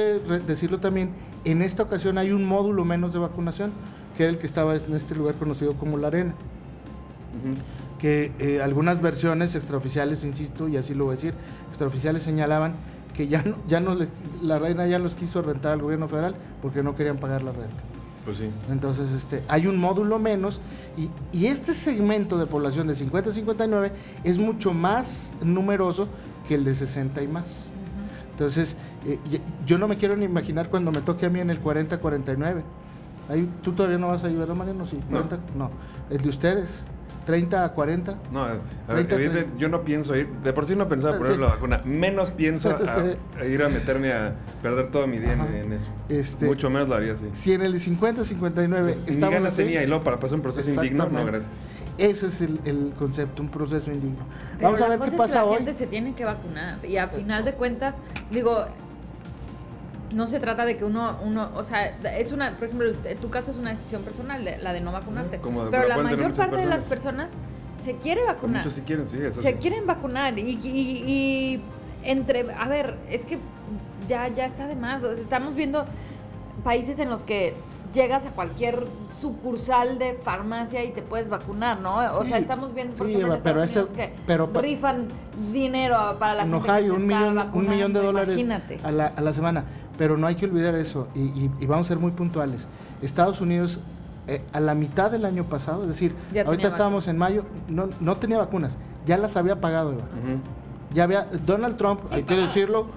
decirlo 0.46 0.80
también, 0.80 1.12
en 1.46 1.62
esta 1.62 1.84
ocasión 1.84 2.18
hay 2.18 2.32
un 2.32 2.46
módulo 2.46 2.84
menos 2.86 3.14
de 3.14 3.20
vacunación, 3.20 3.72
que 4.18 4.24
era 4.24 4.32
el 4.32 4.38
que 4.38 4.46
estaba 4.46 4.76
en 4.76 4.94
este 4.96 5.16
lugar 5.16 5.36
conocido 5.36 5.74
como 5.74 5.98
La 5.98 6.08
Arena. 6.08 6.34
Que 8.00 8.32
eh, 8.40 8.62
algunas 8.62 9.02
versiones 9.02 9.56
extraoficiales, 9.56 10.26
insisto, 10.26 10.68
y 10.68 10.78
así 10.78 10.94
lo 10.94 11.06
voy 11.06 11.14
a 11.14 11.16
decir, 11.16 11.34
extraoficiales 11.70 12.22
señalaban 12.24 12.74
que 13.16 13.28
ya 13.28 13.42
no, 13.44 13.56
ya 13.68 13.80
no 13.80 13.96
le- 13.96 14.08
la 14.42 14.60
reina 14.60 14.86
ya 14.88 15.00
los 15.00 15.16
quiso 15.16 15.42
rentar 15.42 15.72
al 15.74 15.82
gobierno 15.82 16.08
federal 16.08 16.36
porque 16.62 16.84
no 16.84 16.96
querían 16.96 17.18
pagar 17.18 17.44
la 17.44 17.52
renta. 17.52 17.76
Pues 18.26 18.38
sí. 18.38 18.50
Entonces, 18.70 19.12
este, 19.12 19.44
hay 19.50 19.68
un 19.68 19.78
módulo 19.78 20.18
menos 20.18 20.62
y, 20.98 21.10
y 21.38 21.48
este 21.48 21.74
segmento 21.74 22.38
de 22.38 22.46
población 22.46 22.88
de 22.88 22.96
50 22.96 23.30
a 23.30 23.34
59 23.34 23.92
es 24.24 24.38
mucho 24.38 24.74
más 24.74 25.34
numeroso 25.44 26.08
que 26.48 26.56
el 26.56 26.64
de 26.64 26.74
60 26.74 27.22
y 27.22 27.28
más. 27.28 27.68
Entonces, 28.32 28.78
eh, 29.06 29.20
yo 29.66 29.78
no 29.78 29.88
me 29.88 29.98
quiero 29.98 30.16
ni 30.16 30.26
imaginar 30.26 30.70
cuando 30.70 30.92
me 30.92 31.02
toque 31.02 31.26
a 31.26 31.30
mí 31.30 31.40
en 31.40 31.50
el 31.50 31.60
40 31.60 31.96
a 31.96 32.00
49. 32.00 32.64
Ahí, 33.30 33.50
¿Tú 33.62 33.74
todavía 33.74 33.98
no 33.98 34.08
vas 34.08 34.24
a 34.24 34.28
verdad, 34.28 34.56
Mariano? 34.56 34.86
Sí, 34.86 34.98
No. 35.10 35.22
40, 35.24 35.40
no. 35.56 35.70
El 36.10 36.22
de 36.22 36.30
ustedes, 36.30 36.84
30 37.26 37.64
a 37.66 37.72
40. 37.74 38.16
No, 38.32 38.44
a 38.44 38.48
ver, 38.50 38.60
30, 38.88 39.16
evidente, 39.16 39.38
30. 39.44 39.58
yo 39.58 39.70
no 39.70 39.82
pienso 39.84 40.16
ir, 40.16 40.28
de 40.44 40.54
por 40.54 40.66
sí 40.66 40.76
no 40.76 40.88
pensaba 40.90 41.14
Sí. 41.18 41.22
poner 41.24 41.40
la 41.40 41.48
vacuna, 41.48 41.82
menos 41.86 42.32
pienso 42.32 42.70
a, 42.76 42.80
Sí. 42.80 43.16
a 43.42 43.46
ir 43.46 43.64
a 43.64 43.70
meterme 43.70 44.12
a 44.14 44.34
perder 44.62 44.92
todo 44.92 45.08
mi 45.08 45.20
día 45.20 45.34
en, 45.34 45.72
eso. 45.74 45.88
Este, 46.10 46.46
Mucho 46.46 46.70
menos 46.70 46.90
lo 46.90 46.96
haría 46.96 47.14
así. 47.14 47.28
Si 47.34 47.54
en 47.54 47.62
el 47.62 47.74
de 47.74 47.80
50 47.80 48.22
a 48.22 48.26
59 48.26 48.96
Pues, 49.06 49.16
Ni 49.18 49.22
ganas 49.22 49.54
así, 49.54 49.64
tenía 49.64 49.84
y 49.84 49.88
luego 49.88 50.04
para 50.04 50.20
pasar 50.20 50.36
un 50.36 50.42
proceso 50.42 50.70
indigno, 50.70 51.08
no, 51.10 51.26
gracias. 51.26 51.50
ese 51.98 52.28
es 52.28 52.42
el, 52.42 52.60
el 52.66 52.94
concepto, 52.98 53.42
un 53.42 53.50
proceso 53.50 53.92
indigno. 53.92 54.26
Pero 54.58 54.64
Vamos 54.70 54.82
a 54.82 54.84
la 54.84 54.90
ver 54.90 55.00
cosa 55.00 55.10
qué 55.12 55.16
es 55.16 55.22
que 55.22 55.28
pasa 55.28 55.36
la 55.40 55.46
hoy. 55.46 55.56
gente 55.58 55.74
se 55.74 55.88
tiene 55.88 56.14
que 56.16 56.26
vacunar 56.26 56.80
y 56.86 56.98
a 56.98 57.08
final 57.08 57.46
de 57.46 57.54
cuentas, 57.54 58.02
digo, 58.32 58.66
no 60.14 60.28
se 60.28 60.40
trata 60.40 60.64
de 60.66 60.78
que 60.78 60.86
uno, 60.86 61.18
uno, 61.24 61.50
o 61.56 61.64
sea, 61.64 61.88
es 62.18 62.32
una, 62.32 62.52
por 62.52 62.66
ejemplo, 62.66 62.88
en 63.06 63.18
tu 63.18 63.30
caso 63.30 63.52
es 63.52 63.58
una 63.58 63.72
decisión 63.72 64.04
personal, 64.04 64.44
la 64.62 64.74
de 64.74 64.80
no 64.82 64.92
vacunarte. 64.92 65.40
Como 65.40 65.66
de- 65.66 65.72
pero 65.72 65.88
la 65.88 65.98
mayor 65.98 66.34
parte 66.34 66.58
de 66.58 66.66
las 66.66 66.86
personas 66.86 67.34
se 67.84 67.96
quiere 67.98 68.24
vacunar. 68.26 68.60
muchos 68.64 68.74
si 68.74 68.82
quieren, 68.82 69.08
sí, 69.08 69.18
eso 69.18 69.42
se 69.42 69.52
sí. 69.52 69.58
quieren 69.60 69.86
vacunar 69.88 70.38
y, 70.38 70.60
y- 70.64 71.04
y 71.06 71.62
entre, 72.04 72.46
a 72.54 72.68
ver, 72.68 72.96
es 73.10 73.26
que 73.26 73.38
ya, 74.08 74.28
ya 74.28 74.46
está 74.46 74.68
de 74.68 74.76
más. 74.76 75.04
o 75.04 75.14
sea, 75.14 75.22
estamos 75.22 75.56
viendo 75.56 75.86
países 76.64 77.00
en 77.00 77.10
los 77.10 77.24
que 77.24 77.54
llegas 77.94 78.26
a 78.26 78.32
cualquier 78.32 78.86
sucursal 79.22 80.00
de 80.00 80.14
farmacia 80.16 80.84
y 80.84 80.92
te 80.92 81.02
puedes 81.02 81.30
vacunar, 81.30 81.80
¿no? 81.80 81.96
O 82.18 82.26
sea, 82.26 82.38
estamos 82.38 82.74
viendo, 82.74 82.96
por 82.96 83.08
sí, 83.08 83.14
ejemplo, 83.14 83.34
en 83.34 83.40
Eva, 83.40 83.44
pero 83.44 83.64
Estados 83.64 83.90
ese- 83.92 83.94
Unidos 84.04 84.14
que 84.18 84.24
pero 84.28 84.50
pa- 84.52 84.62
rifan 84.62 85.08
dinero 85.52 86.16
para 86.20 86.34
la 86.36 86.44
en 86.44 86.52
gente 86.52 86.70
Ohio, 86.72 86.82
que 86.82 86.86
se 86.88 86.92
un 86.92 87.02
está 87.12 87.20
millón, 87.20 87.30
un 87.30 87.36
vacunando, 87.46 87.72
millón 87.72 87.94
de 87.94 88.00
dólares 88.02 88.30
Imagínate. 88.40 88.80
a 88.84 88.92
la, 88.92 89.08
a 89.08 89.22
la 89.22 89.34
semana. 89.34 89.64
Pero 89.98 90.18
no 90.18 90.26
hay 90.28 90.36
que 90.36 90.46
olvidar 90.46 90.74
eso, 90.76 91.08
y, 91.14 91.20
y- 91.22 91.52
y 91.60 91.66
vamos 91.68 91.86
a 91.86 91.90
ser 91.90 92.00
muy 92.00 92.12
puntuales. 92.12 92.68
Estados 93.02 93.42
Unidos, 93.42 93.80
eh, 94.28 94.42
a 94.54 94.60
la 94.60 94.74
mitad 94.74 95.12
del 95.12 95.26
año 95.26 95.44
pasado, 95.46 95.84
es 95.84 95.90
decir, 95.90 96.16
Ya 96.32 96.44
ahorita 96.44 96.68
estábamos 96.70 97.08
en 97.08 97.18
mayo, 97.18 97.44
no, 97.68 97.90
no 98.00 98.16
tenía 98.18 98.38
vacunas, 98.40 98.78
ya 99.06 99.18
las 99.18 99.36
había 99.38 99.62
pagado, 99.62 99.92
Eva. 99.94 100.04
Ya 100.94 101.04
había, 101.04 101.28
Donald 101.46 101.78
Trump, 101.78 102.00
hay 102.12 102.24
que 102.24 102.36
decirlo, 102.36 102.88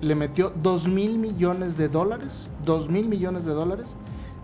le- 0.00 0.14
metió 0.14 0.52
2 0.62 0.88
mil 0.88 1.18
millones 1.18 1.76
de 1.76 1.88
dólares, 1.88 2.48
2 2.64 2.88
mil 2.88 3.08
millones 3.08 3.44
de 3.44 3.52
dólares 3.52 3.94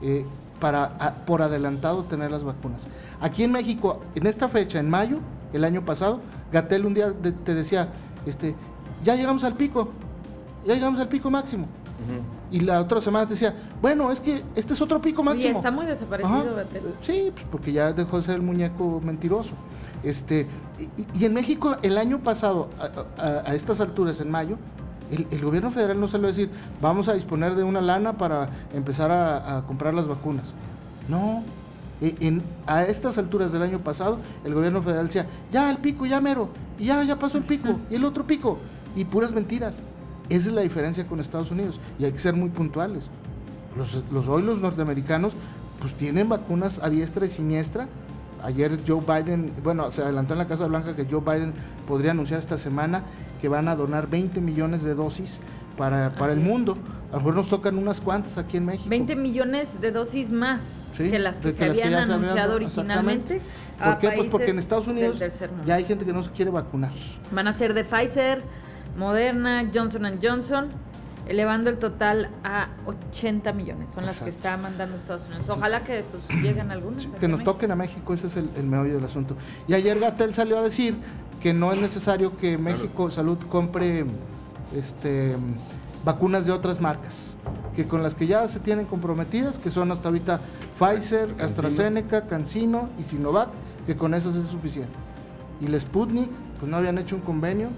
eh, 0.03 0.25
para 0.61 0.85
a- 0.99 1.15
por 1.27 1.43
adelantado 1.43 2.05
tener 2.05 2.31
las 2.31 2.45
vacunas. 2.45 2.87
Aquí 3.21 3.43
en 3.45 3.53
México, 3.53 4.01
en 4.15 4.27
esta 4.27 4.49
fecha, 4.49 4.79
en 4.79 4.89
mayo, 4.91 5.19
el 5.53 5.65
año 5.65 5.85
pasado, 5.85 6.21
Gatel 6.53 6.87
un 6.87 6.95
día 6.95 7.11
de- 7.11 7.33
te 7.33 7.55
decía, 7.55 7.89
este, 8.27 8.55
ya 9.05 9.15
llegamos 9.17 9.45
al 9.45 9.55
pico, 9.55 9.89
ya 10.67 10.75
llegamos 10.75 10.99
al 11.01 11.09
pico 11.09 11.31
máximo. 11.31 11.67
Y 12.51 12.61
la 12.61 12.81
otra 12.81 13.01
semana 13.01 13.27
te 13.27 13.35
decía, 13.35 13.55
bueno, 13.81 14.11
es 14.11 14.21
que 14.21 14.43
este 14.57 14.75
es 14.75 14.81
otro 14.81 15.01
pico 15.01 15.23
Y 15.23 15.25
máximo. 15.25 15.57
está 15.59 15.71
muy 15.71 15.87
desaparecido, 15.87 16.55
Gatel. 16.57 16.83
Sí, 17.01 17.31
pues 17.33 17.47
porque 17.51 17.73
ya 17.73 17.93
dejó 17.93 18.17
de 18.19 18.23
ser 18.25 18.35
el 18.37 18.43
muñeco 18.43 19.01
mentiroso. 19.03 19.53
Este, 20.03 20.47
y, 20.97 21.21
y 21.21 21.25
en 21.27 21.33
México, 21.33 21.77
el 21.83 21.97
año 21.97 22.19
pasado, 22.19 22.69
a, 23.19 23.23
a- 23.23 23.51
a 23.51 23.55
estas 23.55 23.81
alturas, 23.81 24.21
en 24.21 24.31
mayo, 24.33 24.57
el, 25.11 25.27
el 25.31 25.45
gobierno 25.45 25.71
federal 25.71 26.01
no 26.01 26.09
salió 26.09 26.27
a 26.27 26.31
decir, 26.31 26.51
vamos 26.81 27.09
a 27.09 27.15
disponer 27.15 27.55
de 27.55 27.65
una 27.65 27.81
lana 27.81 28.15
para 28.15 28.49
empezar 28.75 29.11
a, 29.11 29.59
a 29.59 29.63
comprar 29.63 29.95
las 29.95 30.07
vacunas. 30.07 30.55
No. 31.09 31.43
E- 32.01 32.15
en- 32.21 32.43
a 32.67 32.85
estas 32.85 33.19
alturas 33.19 33.53
del 33.53 33.63
año 33.63 33.79
pasado, 33.79 34.19
el 34.45 34.55
gobierno 34.55 34.83
federal 34.83 35.07
decía, 35.07 35.27
ya 35.53 35.71
el 35.71 35.79
pico, 35.79 36.07
ya 36.07 36.21
mero, 36.21 36.49
y 36.79 36.87
ya, 36.87 37.03
ya 37.05 37.19
pasó 37.19 37.39
el 37.39 37.45
pico, 37.45 37.79
y 37.91 37.95
el 37.95 38.05
otro 38.05 38.25
pico, 38.27 38.59
y 38.97 39.05
puras 39.05 39.33
mentiras. 39.33 39.77
Esa 40.29 40.49
es 40.49 40.55
la 40.55 40.63
diferencia 40.63 41.07
con 41.07 41.21
Estados 41.21 41.51
Unidos, 41.51 41.79
y 41.99 42.05
hay 42.05 42.13
que 42.13 42.19
ser 42.19 42.35
muy 42.35 42.49
puntuales. 42.49 43.11
Los, 43.77 44.05
los 44.11 44.29
hoy 44.29 44.43
los 44.43 44.61
norteamericanos 44.61 45.33
pues 45.81 45.95
tienen 45.95 46.29
vacunas 46.29 46.79
a 46.83 46.91
diestra 46.91 47.25
y 47.27 47.29
siniestra. 47.29 47.89
Ayer 48.43 48.79
Joe 48.87 49.01
Biden, 49.01 49.53
bueno, 49.63 49.91
se 49.91 50.03
adelantó 50.03 50.35
en 50.35 50.39
la 50.39 50.47
Casa 50.47 50.67
Blanca 50.67 50.97
que 50.97 51.07
Joe 51.11 51.21
Biden 51.21 51.53
podría 51.87 52.11
anunciar 52.11 52.41
esta 52.41 52.59
semana 52.59 53.03
que 53.41 53.49
van 53.49 53.69
a 53.69 53.77
donar 53.77 54.09
20 54.09 54.41
millones 54.41 54.83
de 54.83 54.95
dosis 54.95 55.41
para, 55.77 56.15
para 56.15 56.33
el 56.33 56.41
mundo. 56.41 56.77
A 57.11 57.15
lo 57.15 57.19
mejor 57.19 57.35
nos 57.37 57.49
tocan 57.49 57.77
unas 57.77 58.01
cuantas 58.01 58.39
aquí 58.39 58.57
en 58.57 58.67
México. 58.67 58.89
20 58.89 59.17
millones 59.17 59.81
de 59.81 59.93
dosis 59.93 60.31
más 60.33 60.83
Sí, 60.93 61.11
que 61.11 61.19
las 61.19 61.39
que 61.39 61.53
se 61.53 61.67
las 61.67 61.79
habían 61.79 62.11
anunciado 62.11 62.57
originalmente. 62.57 63.41
¿Por 63.83 63.99
qué? 63.99 64.11
Pues 64.11 64.29
porque 64.29 64.51
en 64.51 64.59
Estados 64.59 64.89
Unidos 64.89 65.23
ya 65.67 65.75
hay 65.75 65.85
gente 65.85 66.05
que 66.05 66.13
no 66.13 66.23
se 66.23 66.31
quiere 66.31 66.51
vacunar. 66.51 66.91
Van 67.31 67.49
a 67.49 67.53
ser 67.53 67.75
de 67.75 67.85
Pfizer, 67.85 68.43
Moderna, 68.97 69.71
Johnson 69.73 70.19
Johnson, 70.23 70.69
elevando 71.27 71.71
el 71.71 71.79
total 71.79 72.31
a 72.45 72.69
80 72.87 73.53
millones. 73.53 73.91
Son 73.91 74.05
las 74.07 74.19
que 74.19 74.31
Exacto. 74.31 74.49
está 74.49 74.57
mandando 74.57 74.97
Estados 74.97 75.27
Unidos. 75.29 75.49
Ojalá 75.49 75.85
que 75.85 76.05
pues, 76.11 76.43
lleguen 76.43 76.71
algunas. 76.71 77.03
Sí, 77.03 77.09
aquí 77.09 77.19
que 77.21 77.27
a 77.27 77.29
nos 77.29 77.39
México. 77.39 77.53
toquen 77.53 77.71
a 77.71 77.77
México, 77.77 78.15
ese 78.15 78.27
es 78.27 78.37
el, 78.37 78.51
el 78.57 78.65
meollo 78.65 78.95
del 78.95 79.05
asunto. 79.05 79.37
Y 79.69 79.75
ayer 79.75 79.99
Gatel 79.99 80.35
salió 80.35 80.59
a 80.59 80.63
decir 80.63 80.97
que 81.41 81.53
no 81.53 81.73
es 81.73 81.81
necesario 81.81 82.37
que 82.37 82.59
México 82.59 83.11
Salud 83.11 83.39
compre 83.51 84.05
este 84.77 85.37
vacunas 86.05 86.47
de 86.47 86.53
otras 86.53 86.81
marcas, 86.81 87.35
que 87.77 87.87
con 87.87 88.03
las 88.03 88.15
que 88.17 88.27
ya 88.27 88.49
se 88.49 88.59
tienen 88.59 88.87
comprometidas, 88.87 89.57
que 89.59 89.71
son 89.71 89.93
hasta 89.93 90.09
ahorita 90.09 90.41
Pfizer, 90.79 91.29
Cancino. 91.29 91.45
AstraZeneca, 91.45 92.27
Cancino 92.27 92.89
y 92.99 93.05
Sinovac, 93.05 93.51
que 93.87 93.97
con 93.97 94.15
eso 94.15 94.31
es 94.31 94.47
suficiente. 94.49 94.91
Y 95.61 95.69
la 95.69 95.79
Sputnik, 95.79 96.29
pues 96.59 96.71
no 96.71 96.77
habían 96.77 96.99
hecho 96.99 97.15
un 97.15 97.23
convenio. 97.23 97.69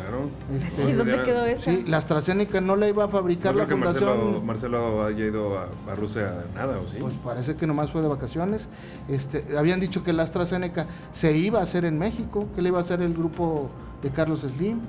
Claro. 0.00 0.28
Este, 0.52 0.86
Sí, 0.86 0.92
¿dónde 0.92 1.22
quedó 1.22 1.44
esa? 1.44 1.70
Sí, 1.70 1.84
la 1.86 1.98
AstraZeneca 1.98 2.60
no 2.60 2.76
la 2.76 2.88
iba 2.88 3.04
a 3.04 3.08
fabricar 3.08 3.52
No 3.54 3.60
la 3.60 3.66
creo 3.66 3.78
que 3.78 3.84
Marcelo, 3.84 4.14
fundación. 4.14 4.46
Marcelo 4.46 5.04
haya 5.04 5.24
ido 5.24 5.58
a, 5.58 5.68
a 5.90 5.94
Rusia 5.94 6.44
nada, 6.54 6.78
¿o 6.78 6.88
sí? 6.88 6.96
Pues 7.00 7.14
parece 7.24 7.56
que 7.56 7.66
nomás 7.66 7.90
fue 7.90 8.02
de 8.02 8.08
vacaciones. 8.08 8.68
Este, 9.08 9.44
habían 9.58 9.80
dicho 9.80 10.02
que 10.02 10.12
la 10.12 10.22
AstraZeneca 10.22 10.86
se 11.12 11.36
iba 11.36 11.60
a 11.60 11.62
hacer 11.62 11.84
en 11.84 11.98
México, 11.98 12.46
que 12.54 12.62
le 12.62 12.68
iba 12.68 12.78
a 12.78 12.82
hacer 12.82 13.02
el 13.02 13.14
grupo 13.14 13.70
de 14.02 14.10
Carlos 14.10 14.40
Slim. 14.40 14.80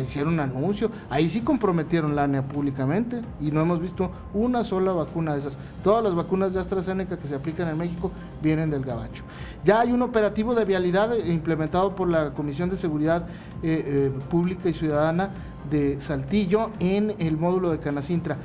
Hicieron 0.00 0.34
un 0.34 0.40
anuncio. 0.40 0.90
Ahí 1.10 1.28
sí 1.28 1.40
comprometieron 1.40 2.14
la 2.14 2.24
ANEA 2.24 2.42
públicamente 2.42 3.20
y 3.40 3.50
no 3.50 3.60
hemos 3.60 3.80
visto 3.80 4.10
una 4.34 4.64
sola 4.64 4.92
vacuna 4.92 5.32
de 5.32 5.40
esas. 5.40 5.58
Todas 5.82 6.02
las 6.02 6.14
vacunas 6.14 6.52
de 6.52 6.60
AstraZeneca 6.60 7.16
que 7.16 7.26
se 7.26 7.34
aplican 7.34 7.68
en 7.68 7.78
México 7.78 8.10
vienen 8.42 8.70
del 8.70 8.84
gabacho. 8.84 9.24
Ya 9.64 9.80
hay 9.80 9.92
un 9.92 10.02
operativo 10.02 10.54
de 10.54 10.64
vialidad 10.64 11.14
eh, 11.14 11.32
implementado 11.32 11.94
por 11.94 12.08
la 12.08 12.30
Comisión 12.34 12.70
de 12.70 12.76
Seguridad 12.76 13.26
eh, 13.62 13.84
eh, 13.86 14.12
Pública 14.30 14.68
y 14.68 14.72
Ciudadana 14.72 15.30
de 15.70 16.00
Saltillo 16.00 16.70
en 16.80 17.14
el 17.18 17.36
módulo 17.36 17.70
de 17.70 17.78
Canacintra. 17.78 18.36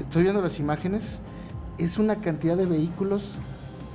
Estoy 0.00 0.22
viendo 0.22 0.40
las 0.40 0.58
imágenes. 0.58 1.20
Es 1.78 1.98
una 1.98 2.16
cantidad 2.16 2.56
de 2.56 2.66
vehículos, 2.66 3.38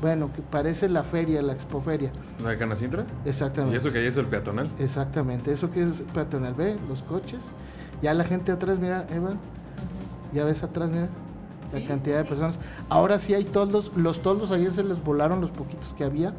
bueno, 0.02 0.32
que 0.34 0.42
parece 0.42 0.90
la 0.90 1.04
feria, 1.04 1.42
la 1.42 1.54
expoferia. 1.54 2.12
¿La 2.44 2.50
de 2.52 2.58
Canacintra? 2.58 3.06
Exactamente. 3.26 3.76
¿Y 3.76 3.80
eso 3.80 3.92
que 3.92 4.00
ahí 4.00 4.06
es 4.06 4.18
el 4.18 4.26
peatonal? 4.28 4.70
Exactamente, 4.80 5.52
eso 5.52 5.72
que 5.72 5.84
es 5.84 6.04
peatonal, 6.14 6.54
ve 6.54 6.78
los 6.88 7.02
coches, 7.04 7.44
ya 8.02 8.14
la 8.14 8.24
gente 8.24 8.52
atrás, 8.52 8.80
mira, 8.80 9.06
Eva, 9.10 9.32
ya 10.34 10.44
ves 10.44 10.64
atrás, 10.64 10.90
mira, 10.90 11.10
la 11.74 11.80
Sí, 11.80 11.86
cantidad 11.86 12.16
sí, 12.18 12.18
de 12.20 12.24
sí. 12.24 12.30
personas. 12.30 12.60
Ahora 12.90 13.20
sí 13.20 13.34
hay 13.34 13.44
toldos, 13.44 13.92
los 13.96 14.22
toldos 14.22 14.52
ayer 14.52 14.72
se 14.72 14.84
les 14.84 15.04
volaron 15.04 15.42
los 15.42 15.52
poquitos 15.52 15.94
que 15.94 16.04
había. 16.04 16.34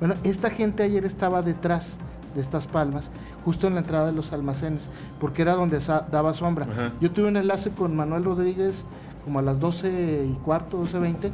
Bueno, 0.00 0.14
esta 0.24 0.50
gente 0.50 0.82
ayer 0.82 1.04
estaba 1.04 1.42
detrás 1.42 1.98
de 2.34 2.40
estas 2.40 2.66
palmas, 2.66 3.10
justo 3.44 3.66
en 3.66 3.74
la 3.74 3.80
entrada 3.80 4.06
de 4.06 4.12
los 4.12 4.32
almacenes, 4.32 4.90
porque 5.20 5.42
era 5.42 5.54
donde 5.54 5.78
daba 6.10 6.34
sombra. 6.34 6.66
Ajá. 6.70 6.92
Yo 7.00 7.10
tuve 7.10 7.28
un 7.28 7.36
enlace 7.36 7.70
con 7.70 7.94
Manuel 7.96 8.24
Rodríguez 8.24 8.84
como 9.26 9.40
a 9.40 9.42
las 9.42 9.58
12 9.58 10.24
y 10.24 10.34
cuarto, 10.44 10.80
12.20, 10.80 11.32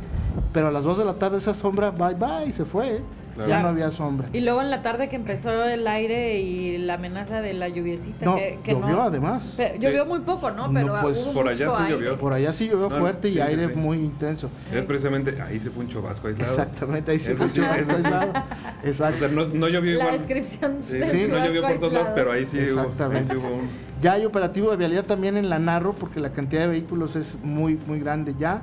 pero 0.50 0.68
a 0.68 0.70
las 0.70 0.82
2 0.82 0.96
de 0.96 1.04
la 1.04 1.12
tarde 1.12 1.36
esa 1.36 1.52
sombra, 1.52 1.90
bye 1.90 2.14
bye, 2.14 2.50
se 2.50 2.64
fue. 2.64 3.02
Claro. 3.34 3.48
Ya 3.48 3.62
no 3.62 3.68
había 3.68 3.90
sombra. 3.90 4.28
Y 4.34 4.40
luego 4.42 4.60
en 4.60 4.68
la 4.68 4.82
tarde 4.82 5.08
que 5.08 5.16
empezó 5.16 5.64
el 5.64 5.86
aire 5.86 6.40
y 6.40 6.76
la 6.76 6.94
amenaza 6.94 7.40
de 7.40 7.54
la 7.54 7.68
lluviecita. 7.68 8.26
No, 8.26 8.36
que, 8.36 8.58
que 8.62 8.72
llovió 8.72 8.96
no- 8.96 9.02
además. 9.02 9.54
Pero 9.56 9.76
llovió 9.80 10.04
muy 10.04 10.18
poco, 10.20 10.50
¿no? 10.50 10.68
No, 10.68 10.74
Pero 10.74 10.98
pues, 11.00 11.24
hubo 11.24 11.32
por 11.32 11.48
allá 11.48 11.64
mucho 11.66 11.76
sí 11.78 11.82
aire. 11.84 11.94
llovió. 11.96 12.18
Por 12.18 12.32
allá 12.34 12.52
sí 12.52 12.68
llovió 12.68 12.90
No, 12.90 12.96
fuerte 12.96 13.28
sí, 13.28 13.34
y 13.34 13.36
sí, 13.38 13.40
aire 13.40 13.68
sí. 13.68 13.74
muy 13.74 13.96
intenso. 13.96 14.50
Es 14.70 14.84
precisamente, 14.84 15.40
ahí 15.40 15.58
se 15.60 15.70
fue 15.70 15.84
un 15.84 15.88
chubasco 15.90 16.28
aislado. 16.28 16.50
Exactamente, 16.50 17.10
ahí 17.12 17.18
sí 17.18 17.30
Eso 17.30 17.38
fue 17.38 17.48
sí, 17.48 17.60
chubasco 17.60 17.92
aislado. 17.92 18.32
O 18.32 18.86
Exacto. 18.86 19.26
sea, 19.26 19.36
no, 19.36 19.46
no 19.46 19.68
llovió 19.68 19.96
La 19.96 20.04
igual. 20.04 20.18
descripción 20.18 20.82
Sí, 20.82 20.98
del 20.98 21.08
sí, 21.08 21.26
no 21.30 21.44
llovió 21.44 21.62
por 21.62 21.74
todos 21.78 21.92
lados, 21.94 22.08
pero 22.14 22.32
ahí 22.32 22.44
sí 22.46 22.58
hubo, 22.58 22.64
ahí 22.64 22.70
Exactamente. 22.70 23.36
hubo 23.38 23.48
un... 23.48 23.68
Ya 24.02 24.12
hay 24.12 24.26
operativo 24.26 24.70
de 24.72 24.76
vialidad 24.76 25.04
también 25.04 25.36
en 25.38 25.48
la 25.48 25.58
Narro 25.58 25.94
porque 25.94 26.20
la 26.20 26.32
cantidad 26.32 26.62
de 26.62 26.68
vehículos 26.68 27.16
es 27.16 27.38
muy 27.42 27.78
muy 27.86 27.98
grande 28.00 28.34
ya. 28.38 28.60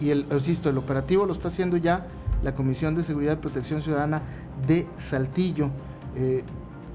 Y, 0.00 0.04
y 0.06 0.10
el, 0.10 0.26
insisto, 0.30 0.70
el 0.70 0.78
operativo 0.78 1.26
lo 1.26 1.32
está 1.32 1.48
haciendo 1.48 1.76
ya 1.76 2.06
la 2.42 2.54
Comisión 2.54 2.94
de 2.94 3.02
Seguridad 3.02 3.34
y 3.34 3.36
Protección 3.36 3.80
Ciudadana 3.80 4.22
de 4.66 4.86
Saltillo. 4.96 5.70
Eh, 6.16 6.44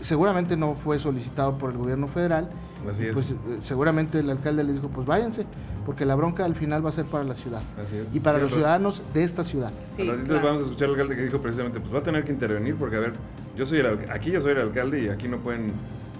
seguramente 0.01 0.57
no 0.57 0.75
fue 0.75 0.99
solicitado 0.99 1.57
por 1.57 1.71
el 1.71 1.77
gobierno 1.77 2.07
federal. 2.07 2.49
Así 2.89 3.05
es. 3.05 3.13
Pues 3.13 3.31
eh, 3.31 3.35
seguramente 3.59 4.19
el 4.19 4.29
alcalde 4.29 4.63
les 4.63 4.75
dijo, 4.75 4.89
pues 4.89 5.07
váyanse, 5.07 5.45
porque 5.85 6.05
la 6.05 6.15
bronca 6.15 6.43
al 6.43 6.55
final 6.55 6.85
va 6.85 6.89
a 6.89 6.91
ser 6.91 7.05
para 7.05 7.23
la 7.23 7.33
ciudad 7.33 7.61
Así 7.85 7.95
es. 7.97 8.07
y 8.13 8.19
para 8.19 8.37
Sí, 8.39 8.43
los 8.43 8.51
al- 8.51 8.57
ciudadanos 8.59 9.03
de 9.13 9.23
esta 9.23 9.43
ciudad. 9.45 9.71
Sí, 9.95 10.03
ratito 10.03 10.25
claro. 10.27 10.45
vamos 10.47 10.61
a 10.61 10.65
escuchar 10.65 10.85
al 10.89 10.91
alcalde 10.95 11.15
que 11.15 11.21
dijo 11.23 11.39
precisamente, 11.41 11.79
pues 11.79 11.93
va 11.93 11.99
a 11.99 12.03
tener 12.03 12.25
que 12.25 12.33
intervenir 12.33 12.75
porque, 12.75 12.97
a 12.97 12.99
ver, 12.99 13.13
yo 13.55 13.65
soy 13.65 13.79
el, 13.79 13.87
aquí 14.11 14.31
yo 14.31 14.41
soy 14.41 14.51
el 14.51 14.59
alcalde 14.59 15.01
y 15.03 15.07
aquí 15.09 15.29
no 15.29 15.37
pueden 15.37 15.71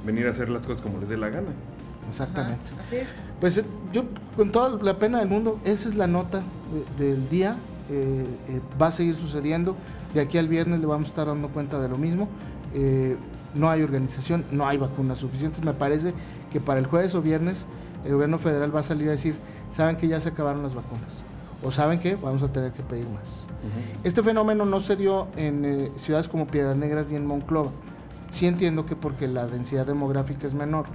venir 0.06 0.28
a 0.28 0.30
hacer 0.30 0.48
las 0.50 0.66
cosas 0.66 0.82
como 0.82 1.00
les 1.00 1.10
dé 1.10 1.18
la 1.18 1.30
gana. 1.30 1.48
Exactamente. 2.08 2.72
Ajá, 2.74 2.82
así 2.88 2.96
es. 2.98 3.08
Pues 3.42 3.58
eh, 3.58 3.66
yo, 3.92 4.04
con 4.38 4.52
toda 4.52 4.82
la 4.82 4.98
pena 5.00 5.20
del 5.20 5.28
mundo, 5.28 5.60
esa 5.66 5.90
es 5.90 5.96
la 5.96 6.08
nota 6.08 6.42
de- 6.98 7.06
del 7.06 7.30
día. 7.30 7.58
Eh, 7.94 8.26
eh, 8.50 8.62
va 8.82 8.88
a 8.88 8.92
seguir 8.92 9.16
sucediendo. 9.16 9.76
De 10.14 10.22
aquí 10.22 10.38
al 10.38 10.48
viernes 10.48 10.80
le 10.80 10.88
vamos 10.88 11.06
a 11.06 11.10
estar 11.10 11.28
dando 11.28 11.50
cuenta 11.50 11.80
de 11.80 11.90
lo 11.90 11.98
mismo. 11.98 12.28
Eh, 12.74 13.16
no 13.54 13.70
hay 13.70 13.84
organización, 13.84 14.46
no 14.52 14.68
hay 14.68 14.78
vacunas 14.78 15.20
suficientes. 15.20 15.64
Me 15.64 15.74
parece 15.74 16.14
que 16.52 16.60
para 16.60 16.80
el 16.80 16.88
jueves 16.88 17.14
o 17.14 17.22
viernes 17.22 17.66
el 18.04 18.14
gobierno 18.14 18.40
federal 18.40 18.76
va 18.76 18.80
a 18.80 18.84
salir 18.84 19.08
a 19.10 19.12
decir, 19.12 19.36
saben 19.70 19.96
que 19.96 20.08
ya 20.08 20.20
se 20.20 20.30
acabaron 20.30 20.64
las 20.64 20.74
vacunas. 20.74 21.24
O 21.64 21.72
saben 21.72 22.00
que 22.00 22.16
vamos 22.16 22.42
a 22.42 22.48
tener 22.48 22.72
que 22.74 22.84
pedir 22.84 23.08
más. 23.10 23.46
Este 24.04 24.22
fenómeno 24.22 24.66
no 24.66 24.82
se 24.82 24.98
dio 24.98 25.28
en 25.38 25.92
ciudades 25.98 26.28
como 26.28 26.48
Piedras 26.48 26.76
Negras 26.76 27.10
ni 27.10 27.16
en 27.16 27.26
Monclova. 27.26 27.72
Sí 28.32 28.48
entiendo 28.48 28.86
que 28.86 28.98
porque 28.98 29.28
la 29.30 29.46
densidad 29.46 29.86
demográfica 29.86 30.46
es 30.46 30.54
menor, 30.54 30.88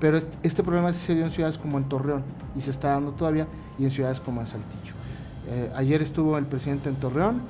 pero 0.00 0.16
este, 0.16 0.38
este 0.42 0.62
problema 0.62 0.92
sí 0.92 1.04
se 1.04 1.14
dio 1.14 1.24
en 1.24 1.30
ciudades 1.30 1.58
como 1.58 1.76
en 1.76 1.84
Torreón 1.84 2.22
y 2.56 2.62
se 2.62 2.70
está 2.70 2.92
dando 2.92 3.10
todavía 3.10 3.46
y 3.78 3.84
en 3.84 3.90
ciudades 3.90 4.20
como 4.20 4.40
en 4.40 4.46
Saltillo. 4.46 4.94
Eh, 5.48 5.70
ayer 5.76 6.02
estuvo 6.02 6.36
el 6.38 6.46
presidente 6.46 6.88
en 6.88 6.96
Torreón, 6.96 7.40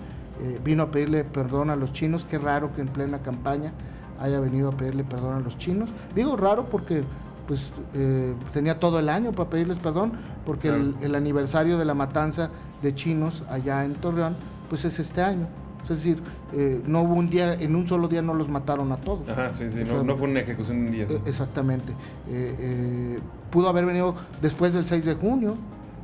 eh, 0.41 0.61
vino 0.65 0.83
a 0.85 0.91
pedirle 0.91 1.25
perdón 1.25 1.71
a 1.71 1.77
los 1.77 1.93
chinos, 1.93 2.27
qué 2.29 2.39
raro 2.39 2.73
que 2.75 2.83
en 2.83 2.89
plena 2.89 3.21
campaña 3.21 3.73
haya 4.21 4.39
venido 4.41 4.69
a 4.69 4.73
pedirle 4.73 5.05
perdón 5.05 5.35
a 5.37 5.41
los 5.41 5.57
chinos. 5.59 5.91
Digo 6.15 6.37
raro 6.37 6.67
porque 6.67 7.03
pues 7.47 7.73
eh, 7.95 8.35
tenía 8.53 8.79
todo 8.81 8.99
el 8.99 9.09
año 9.09 9.33
para 9.33 9.49
pedirles 9.49 9.79
perdón, 9.79 10.13
porque 10.45 10.69
el, 10.69 10.93
Claro. 10.93 11.07
el 11.07 11.15
aniversario 11.15 11.79
de 11.79 11.85
la 11.85 11.95
matanza 11.95 12.51
de 12.83 12.95
chinos 12.95 13.45
allá 13.49 13.85
en 13.85 13.95
Torreón, 13.95 14.37
pues 14.69 14.85
es 14.85 14.99
este 14.99 15.23
año. 15.23 15.47
Es 15.85 15.91
decir, 15.91 16.21
eh, 16.53 16.83
no 16.85 17.03
hubo 17.03 17.15
un 17.15 17.31
día, 17.31 17.55
en 17.55 17.77
un 17.77 17.87
solo 17.87 18.09
día 18.09 18.21
no 18.21 18.35
los 18.35 18.49
mataron 18.49 18.91
a 18.91 18.97
todos. 18.97 19.29
Ajá, 19.29 19.55
sí, 19.55 19.71
sí, 19.71 19.81
no, 19.85 19.87
sea, 19.95 20.03
no 20.03 20.17
fue 20.17 20.29
una 20.29 20.41
ejecución 20.41 20.81
de 20.81 20.87
un 20.87 20.93
día. 20.93 21.07
sí. 21.07 21.17
Exactamente. 21.25 21.93
Eh, 22.29 23.21
pudo 23.51 23.69
haber 23.69 23.87
venido 23.87 24.17
después 24.43 24.75
del 24.75 24.85
6 24.85 25.05
de 25.05 25.15
junio, 25.15 25.57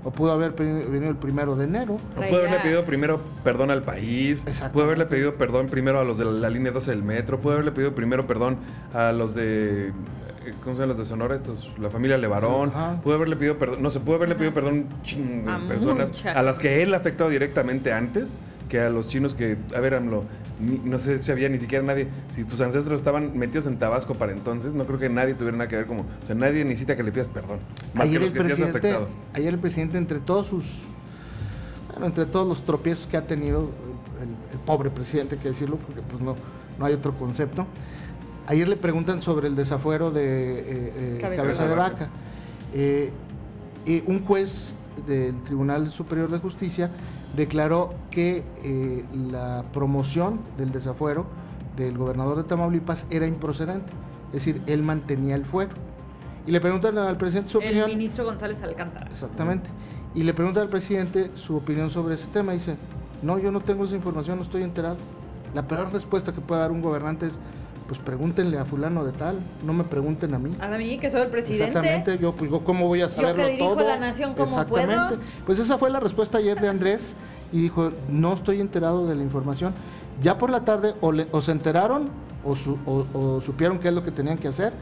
o 0.04 0.10
pudo 0.10 0.32
haber 0.32 0.52
venido 0.52 1.08
el 1.10 1.16
primero 1.16 1.54
de 1.56 1.64
enero. 1.64 1.98
No 2.14 2.14
Traía- 2.16 2.30
pudo 2.30 2.38
haberle 2.40 2.58
pedido 2.60 2.84
primero 2.84 3.20
perdón 3.44 3.70
al 3.70 3.82
país, 3.82 4.44
pudo 4.72 4.84
haberle 4.84 5.06
pedido 5.06 5.36
perdón 5.36 5.68
primero 5.68 6.00
a 6.00 6.04
los 6.04 6.18
de 6.18 6.24
la, 6.24 6.32
la 6.32 6.50
línea 6.50 6.72
12 6.72 6.90
del 6.90 7.02
metro, 7.02 7.40
pudo 7.40 7.52
haberle 7.54 7.72
pedido 7.72 7.94
primero 7.94 8.26
perdón 8.26 8.56
a 8.94 9.12
los 9.12 9.34
de, 9.34 9.88
eh, 9.88 9.92
¿cómo 10.62 10.74
se 10.74 10.82
llaman 10.82 10.88
los 10.88 10.98
de 10.98 11.04
Sonora? 11.04 11.36
Estos, 11.36 11.70
la 11.78 11.88
familia 11.90 12.18
Levarón, 12.18 12.70
Ajá. 12.70 13.00
pudo 13.02 13.14
haberle 13.14 13.36
pedido 13.36 13.58
perdón, 13.58 13.82
no 13.82 13.90
se 13.90 14.00
pudo 14.00 14.16
haberle 14.16 14.34
pedido 14.34 14.52
perdón 14.52 14.74
un 14.74 15.02
chingo 15.02 15.50
A 15.50 15.58
de 15.60 15.68
personas, 15.68 16.08
muchas. 16.08 16.36
a 16.36 16.42
las 16.42 16.58
que 16.58 16.82
él 16.82 16.92
ha 16.94 16.96
afectado 16.96 17.30
directamente 17.30 17.92
antes 17.92 18.38
que 18.72 18.80
a 18.80 18.88
los 18.88 19.06
chinos 19.06 19.34
que, 19.34 19.58
a 19.76 19.80
ver, 19.80 19.92
AMLO, 19.94 20.24
ni- 20.58 20.78
no 20.82 20.96
sé 20.96 21.18
si 21.18 21.30
había 21.30 21.50
ni 21.50 21.58
siquiera 21.58 21.84
nadie, 21.84 22.08
si 22.30 22.44
tus 22.44 22.58
ancestros 22.62 22.98
estaban 23.00 23.36
metidos 23.38 23.66
en 23.66 23.76
Tabasco 23.78 24.14
para 24.14 24.32
entonces, 24.32 24.72
no 24.72 24.86
creo 24.86 24.98
que 24.98 25.10
nadie 25.10 25.34
tuviera 25.34 25.58
nada 25.58 25.68
que 25.68 25.76
ver 25.76 25.86
como, 25.86 26.02
o 26.22 26.26
sea, 26.26 26.34
nadie 26.34 26.64
necesita 26.64 26.96
que 26.96 27.02
le 27.02 27.12
pidas 27.12 27.28
perdón, 27.28 27.58
más 27.92 28.04
que 28.08 28.16
Ayer 28.16 28.22
los 28.22 28.32
el, 28.32 28.38
que 28.38 28.44
sí 28.44 28.50
has 28.52 28.58
presidente, 28.58 28.78
afectado. 28.88 29.08
ayer 29.34 29.52
el 29.52 29.60
presidente, 29.60 29.98
entre 29.98 30.20
todos 30.20 30.46
sus, 30.46 30.84
bueno, 31.90 32.06
entre 32.06 32.24
todos 32.24 32.48
los 32.48 32.62
tropiezos 32.64 33.06
que 33.06 33.18
ha 33.18 33.26
tenido, 33.26 33.68
el, 34.22 34.28
el 34.54 34.58
pobre 34.64 34.88
presidente, 34.88 35.34
hay 35.34 35.40
que 35.42 35.48
decirlo, 35.48 35.76
porque 35.76 36.00
pues 36.00 36.22
no, 36.22 36.34
no 36.78 36.86
hay 36.86 36.94
otro 36.94 37.12
concepto. 37.18 37.66
Ayer 38.46 38.66
le 38.68 38.76
preguntan 38.76 39.20
sobre 39.20 39.48
el 39.48 39.54
desafuero 39.54 40.10
de 40.10 40.22
eh, 40.24 40.64
eh, 40.96 41.18
Cabeza 41.20 41.42
cabeza, 41.42 41.64
de 41.68 41.74
vaca. 41.74 41.92
vaca. 41.92 42.08
Eh, 42.74 43.10
eh, 43.84 44.02
un 44.06 44.24
juez 44.24 44.74
del 45.06 45.40
Tribunal 45.42 45.90
Superior 45.90 46.30
de 46.30 46.38
Justicia 46.38 46.90
declaró 47.36 47.94
que 48.10 48.44
eh, 48.62 49.04
la 49.14 49.64
promoción 49.72 50.40
del 50.58 50.72
desafuero 50.72 51.26
del 51.76 51.96
gobernador 51.96 52.36
de 52.36 52.44
Tamaulipas 52.44 53.06
era 53.10 53.26
improcedente. 53.26 53.92
Es 54.28 54.44
decir, 54.44 54.62
él 54.66 54.82
mantenía 54.82 55.34
el 55.34 55.44
fuero. 55.44 55.72
Y 56.46 56.50
le 56.50 56.60
preguntan 56.60 56.98
al 56.98 57.16
presidente 57.16 57.50
su 57.50 57.58
El 57.58 57.66
opinión. 57.68 57.90
ministro 57.90 58.24
González 58.24 58.62
Alcántara. 58.62 59.06
Exactamente. 59.10 59.70
Y 60.14 60.24
le 60.24 60.34
pregunta 60.34 60.60
al 60.60 60.68
presidente 60.68 61.30
su 61.34 61.56
opinión 61.56 61.88
sobre 61.90 62.14
ese 62.14 62.26
tema. 62.28 62.52
Y 62.52 62.58
dice, 62.58 62.76
no, 63.22 63.38
yo 63.38 63.50
no 63.52 63.60
tengo 63.60 63.84
esa 63.84 63.94
información, 63.94 64.36
no 64.36 64.42
estoy 64.42 64.62
enterado. 64.62 64.96
La 65.54 65.66
peor 65.66 65.92
respuesta 65.92 66.32
que 66.32 66.40
puede 66.40 66.60
dar 66.60 66.72
un 66.72 66.82
gobernante 66.82 67.26
es, 67.26 67.38
pues 67.86 67.98
pregúntenle 67.98 68.58
a 68.58 68.64
fulano 68.64 69.04
de 69.04 69.12
tal, 69.12 69.38
no 69.64 69.72
me 69.72 69.84
pregunten 69.84 70.34
a 70.34 70.38
mí. 70.38 70.50
A 70.60 70.68
mí, 70.68 70.98
que 70.98 71.10
soy 71.10 71.22
el 71.22 71.28
presidente. 71.28 71.64
Exactamente, 71.78 72.18
yo 72.18 72.34
pues 72.34 72.50
yo 72.50 72.62
cómo 72.64 72.86
voy 72.88 73.02
a 73.02 73.08
saberlo 73.08 73.34
que 73.44 73.50
dirijo 73.50 73.74
todo. 73.76 73.86
la 73.88 73.98
nación, 73.98 74.34
¿cómo 74.34 74.46
Exactamente. 74.60 75.16
puedo? 75.16 75.20
Pues 75.46 75.58
esa 75.58 75.78
fue 75.78 75.90
la 75.90 76.00
respuesta 76.00 76.38
ayer 76.38 76.60
de 76.60 76.68
Andrés 76.68 77.14
y 77.52 77.60
dijo, 77.60 77.90
no 78.10 78.32
estoy 78.32 78.60
enterado 78.60 79.06
de 79.06 79.14
la 79.14 79.22
información. 79.22 79.74
Ya 80.22 80.38
por 80.38 80.50
la 80.50 80.64
tarde 80.64 80.94
o, 81.00 81.12
le- 81.12 81.26
o 81.32 81.40
se 81.40 81.52
enteraron 81.52 82.08
o, 82.44 82.54
su- 82.56 82.78
o- 82.86 83.06
o 83.12 83.40
supieron 83.40 83.78
qué 83.78 83.88
es 83.88 83.94
lo 83.94 84.02
que 84.02 84.10
tenían 84.10 84.38
que 84.38 84.48
hacer, 84.48 84.72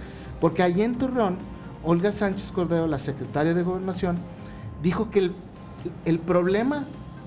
porque 0.40 0.62
allí 0.62 0.82
en 0.82 0.96
Torreón, 0.96 1.36
Olga 1.84 2.12
Sánchez 2.12 2.52
Cordero, 2.52 2.86
la 2.86 2.98
secretaria 2.98 3.54
de 3.54 3.62
Gobernación, 3.62 4.16
dijo 4.82 5.10
que 5.10 5.18
el, 5.20 5.32
el 6.04 6.18
problema 6.18 6.84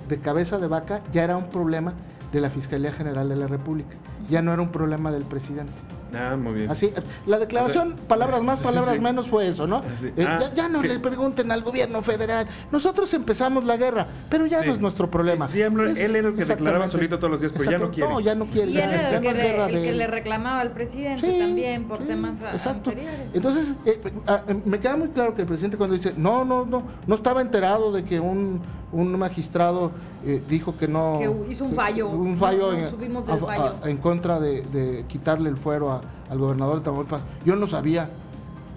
de 0.10 0.20
cabeza 0.20 0.58
de 0.60 0.68
vaca 0.68 1.02
ya 1.12 1.24
era 1.24 1.38
un 1.38 1.50
problema 1.50 1.94
de 2.32 2.42
la 2.42 2.50
Fiscalía 2.50 2.92
General 2.92 3.28
de 3.30 3.36
la 3.36 3.48
República, 3.48 3.96
ya 4.30 4.42
no 4.42 4.54
era 4.54 4.62
un 4.62 4.70
problema 4.70 5.12
del 5.12 5.24
presidente. 5.24 5.74
Ah, 6.16 6.36
muy 6.38 6.54
bien. 6.54 6.70
Así, 6.70 6.94
la 7.26 7.40
declaración, 7.40 7.96
palabras 8.08 8.44
más, 8.44 8.60
palabras 8.60 8.94
sí. 8.98 9.02
menos, 9.02 9.28
fue 9.28 9.48
eso, 9.48 9.66
¿no? 9.66 9.82
Sí. 10.00 10.12
Eh, 10.16 10.24
Ah, 10.28 10.38
ya, 10.42 10.54
ya 10.54 10.70
no 10.70 10.82
que- 10.82 10.88
le 10.90 11.00
pregunten 11.00 11.52
al 11.52 11.64
gobierno 11.64 12.04
federal. 12.04 12.46
Nosotros 12.72 13.12
empezamos 13.16 13.66
la 13.66 13.78
guerra, 13.78 14.06
pero 14.30 14.46
ya 14.46 14.62
Sí. 14.62 14.68
no 14.68 14.74
es 14.74 14.80
nuestro 14.80 15.10
problema. 15.10 15.48
Sí, 15.48 15.58
sí, 15.58 15.64
AMLO- 15.64 15.90
Es- 15.90 16.00
él 16.00 16.16
era 16.16 16.28
el 16.28 16.36
que 16.36 16.46
declaraba 16.46 16.88
solito 16.88 17.18
todos 17.18 17.32
los 17.32 17.40
días, 17.40 17.52
pero 17.52 17.72
ya 17.72 17.80
no 17.80 17.90
quiere. 17.90 18.10
No, 18.12 18.20
ya 18.20 18.36
no 18.36 18.46
quiere. 18.46 18.70
Y 18.70 18.74
ya, 18.76 18.84
él 18.84 18.92
era 18.92 19.02
ya 19.02 19.10
el 19.10 19.16
no 19.16 19.22
que, 19.22 19.34
guerra 19.34 19.66
el 19.70 19.74
de 19.76 19.82
que 19.82 19.92
le 19.94 20.06
reclamaba 20.08 20.60
al 20.60 20.72
presidente 20.72 21.20
Sí, 21.32 21.40
también 21.40 21.86
por 21.86 21.98
sí, 21.98 22.04
temas 22.04 22.38
exacto. 22.42 22.92
anteriores. 22.92 23.20
Entonces, 23.34 23.74
eh, 23.88 24.00
ah, 24.28 24.44
eh, 24.48 24.56
me 24.66 24.80
queda 24.80 24.96
muy 24.96 25.08
claro 25.08 25.34
que 25.34 25.42
el 25.42 25.48
presidente 25.48 25.78
cuando 25.78 25.96
dice, 25.96 26.14
no, 26.16 26.46
no, 26.46 26.64
no, 26.64 26.84
no 27.08 27.16
estaba 27.16 27.42
enterado 27.42 27.92
de 27.92 28.04
que 28.04 28.20
un, 28.20 28.62
un 28.94 29.18
magistrado 29.20 29.92
eh, 30.26 30.42
dijo 30.48 30.78
que 30.78 30.88
no... 30.88 31.18
Que 31.20 31.52
hizo 31.52 31.66
un 31.66 31.74
fallo. 31.74 32.08
Un 32.10 32.38
fallo, 32.38 32.72
No, 32.72 32.78
no 32.78 32.78
en, 32.86 32.90
supimos 32.92 33.26
del 33.26 33.36
a- 33.36 33.40
fallo. 33.46 33.74
a- 33.84 33.90
en 33.90 33.98
contra 33.98 34.40
de, 34.40 34.62
de 34.62 35.06
quitarle 35.08 35.50
el 35.50 35.58
fuero 35.58 35.92
a- 35.92 36.02
al 36.30 36.38
gobernador 36.40 36.78
de 36.80 36.86
Tamaulipas. 36.86 37.22
Yo 37.46 37.56
no 37.56 37.68
sabía. 37.68 38.10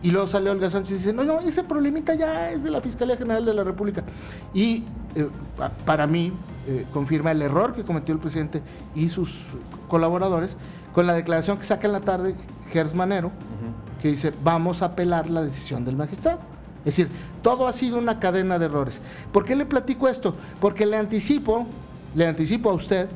Y 0.03 0.11
luego 0.11 0.27
sale 0.27 0.51
Olga 0.51 0.69
Sánchez 0.71 0.91
y 0.91 0.95
dice, 0.95 1.13
no, 1.13 1.23
no, 1.25 1.39
ese 1.41 1.63
problemita 1.65 2.15
ya 2.15 2.51
es 2.51 2.65
de 2.65 2.71
la 2.71 2.81
Fiscalía 2.81 3.17
General 3.17 3.45
de 3.45 3.55
la 3.55 3.63
República. 3.65 4.03
Y 4.53 4.85
eh, 5.15 5.29
pa- 5.57 5.71
para 5.71 6.07
mí 6.07 6.33
eh, 6.67 6.85
confirma 6.93 7.31
el 7.33 7.43
error 7.43 7.75
que 7.75 7.85
cometió 7.85 8.13
el 8.15 8.21
presidente 8.21 8.63
y 8.95 9.09
sus 9.09 9.47
colaboradores 9.89 10.57
con 10.93 11.07
la 11.07 11.15
declaración 11.15 11.57
que 11.59 11.65
saca 11.65 11.87
en 11.87 11.93
la 11.93 12.01
tarde 12.01 12.35
Gers 12.73 12.95
Manero, 12.95 13.31
que 14.03 14.09
dice, 14.09 14.33
vamos 14.43 14.83
a 14.83 14.87
apelar 14.87 15.29
la 15.31 15.43
decisión 15.43 15.85
del 15.85 15.97
magistrado. 15.97 16.39
Es 16.87 16.97
decir, 16.97 17.09
todo 17.43 17.67
ha 17.67 17.73
sido 17.73 17.99
una 17.99 18.21
cadena 18.21 18.61
de 18.61 18.67
errores. 18.67 19.03
¿Por 19.33 19.45
qué 19.45 19.57
le 19.57 19.67
platico 19.67 20.09
esto? 20.09 20.37
Porque 20.61 20.87
le 20.87 20.97
anticipo, 20.97 21.67
le 22.15 22.29
anticipo 22.29 22.71
a 22.71 22.75
usted 22.75 23.09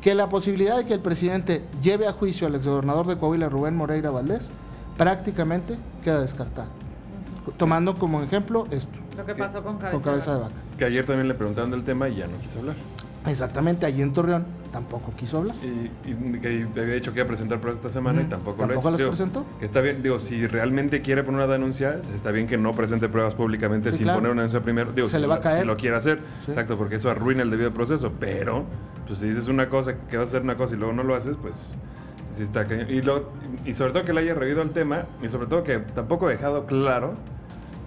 que 0.00 0.14
la 0.14 0.28
posibilidad 0.28 0.76
de 0.76 0.86
que 0.86 0.94
el 0.94 1.00
presidente 1.00 1.64
lleve 1.82 2.06
a 2.06 2.12
juicio 2.12 2.46
al 2.46 2.54
exgobernador 2.54 3.08
de 3.08 3.18
Coahuila, 3.18 3.48
Rubén 3.48 3.76
Moreira 3.76 4.10
Valdés, 4.10 4.50
prácticamente 4.96 5.76
queda 6.04 6.20
descartada. 6.20 6.68
tomando 7.56 7.94
como 7.98 8.22
ejemplo 8.22 8.66
esto. 8.70 9.00
Lo 9.16 9.26
que 9.26 9.34
pasó 9.34 9.62
con 9.62 9.78
cabeza, 9.78 9.92
con 9.94 10.02
cabeza 10.02 10.34
de 10.34 10.40
vaca. 10.40 10.54
Que 10.78 10.84
ayer 10.84 11.04
también 11.04 11.26
le 11.26 11.34
preguntaron 11.34 11.70
del 11.72 11.82
tema 11.82 12.08
y 12.08 12.16
ya 12.16 12.26
no 12.28 12.38
quiso 12.38 12.60
hablar. 12.60 12.76
Exactamente, 13.26 13.84
allí 13.84 14.02
en 14.02 14.12
Torreón 14.12 14.44
tampoco 14.72 15.12
quiso 15.16 15.38
hablar. 15.38 15.56
Y, 15.62 15.90
y 16.10 16.38
que 16.40 16.66
había 16.80 16.94
dicho 16.94 17.12
que 17.12 17.18
iba 17.20 17.24
a 17.24 17.28
presentar 17.28 17.58
pruebas 17.60 17.78
esta 17.80 17.90
semana 17.90 18.22
y 18.22 18.24
tampoco, 18.26 18.58
¿tampoco 18.58 18.66
lo 18.66 18.78
hecho. 18.80 18.90
las 18.90 18.98
Digo, 18.98 19.10
presentó? 19.10 19.46
Que 19.58 19.66
está 19.66 19.80
bien, 19.80 20.02
digo, 20.02 20.18
si 20.20 20.46
realmente 20.46 21.02
quiere 21.02 21.22
poner 21.24 21.42
una 21.44 21.52
denuncia, 21.52 22.00
está 22.14 22.30
bien 22.30 22.46
que 22.46 22.56
no 22.58 22.72
presente 22.74 23.08
pruebas 23.08 23.34
públicamente 23.34 23.90
Sí, 23.90 23.98
sin 23.98 24.04
claro. 24.04 24.18
poner 24.20 24.32
una 24.32 24.42
denuncia 24.42 24.60
primero. 24.62 24.92
Digo, 24.92 25.08
Se 25.08 25.16
si, 25.16 25.20
le 25.22 25.26
va 25.28 25.36
a 25.36 25.40
caer. 25.40 25.60
si 25.60 25.66
lo 25.66 25.76
quiere 25.76 25.96
hacer, 25.96 26.18
Sí. 26.44 26.50
exacto, 26.50 26.76
porque 26.78 26.96
eso 26.96 27.10
arruina 27.10 27.42
el 27.42 27.50
debido 27.50 27.72
proceso. 27.72 28.12
Pero, 28.20 28.64
pues 29.06 29.18
si 29.20 29.28
dices 29.28 29.48
una 29.48 29.68
cosa, 29.68 29.94
que 30.10 30.16
vas 30.16 30.26
a 30.26 30.28
hacer 30.28 30.42
una 30.42 30.56
cosa 30.56 30.74
y 30.74 30.78
luego 30.78 30.92
no 30.92 31.02
lo 31.02 31.14
haces, 31.14 31.36
pues 31.40 31.54
sí 32.36 32.42
está. 32.42 32.64
Y, 32.88 33.02
lo, 33.02 33.30
y 33.64 33.74
sobre 33.74 33.92
todo 33.92 34.04
que 34.04 34.12
le 34.12 34.20
haya 34.20 34.34
reído 34.34 34.62
el 34.62 34.70
tema 34.70 35.04
y 35.22 35.28
sobre 35.28 35.46
todo 35.46 35.64
que 35.64 35.78
tampoco 35.78 36.26
ha 36.26 36.30
dejado 36.30 36.66
claro 36.66 37.14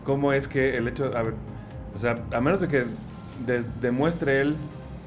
cómo 0.03 0.33
es 0.33 0.47
que 0.47 0.77
el 0.77 0.87
hecho, 0.87 1.05
a 1.15 1.21
ver, 1.21 1.33
o 1.95 1.99
sea, 1.99 2.17
a 2.33 2.41
menos 2.41 2.59
de 2.61 2.67
que 2.67 2.85
de- 3.45 3.63
demuestre 3.81 4.41
él 4.41 4.55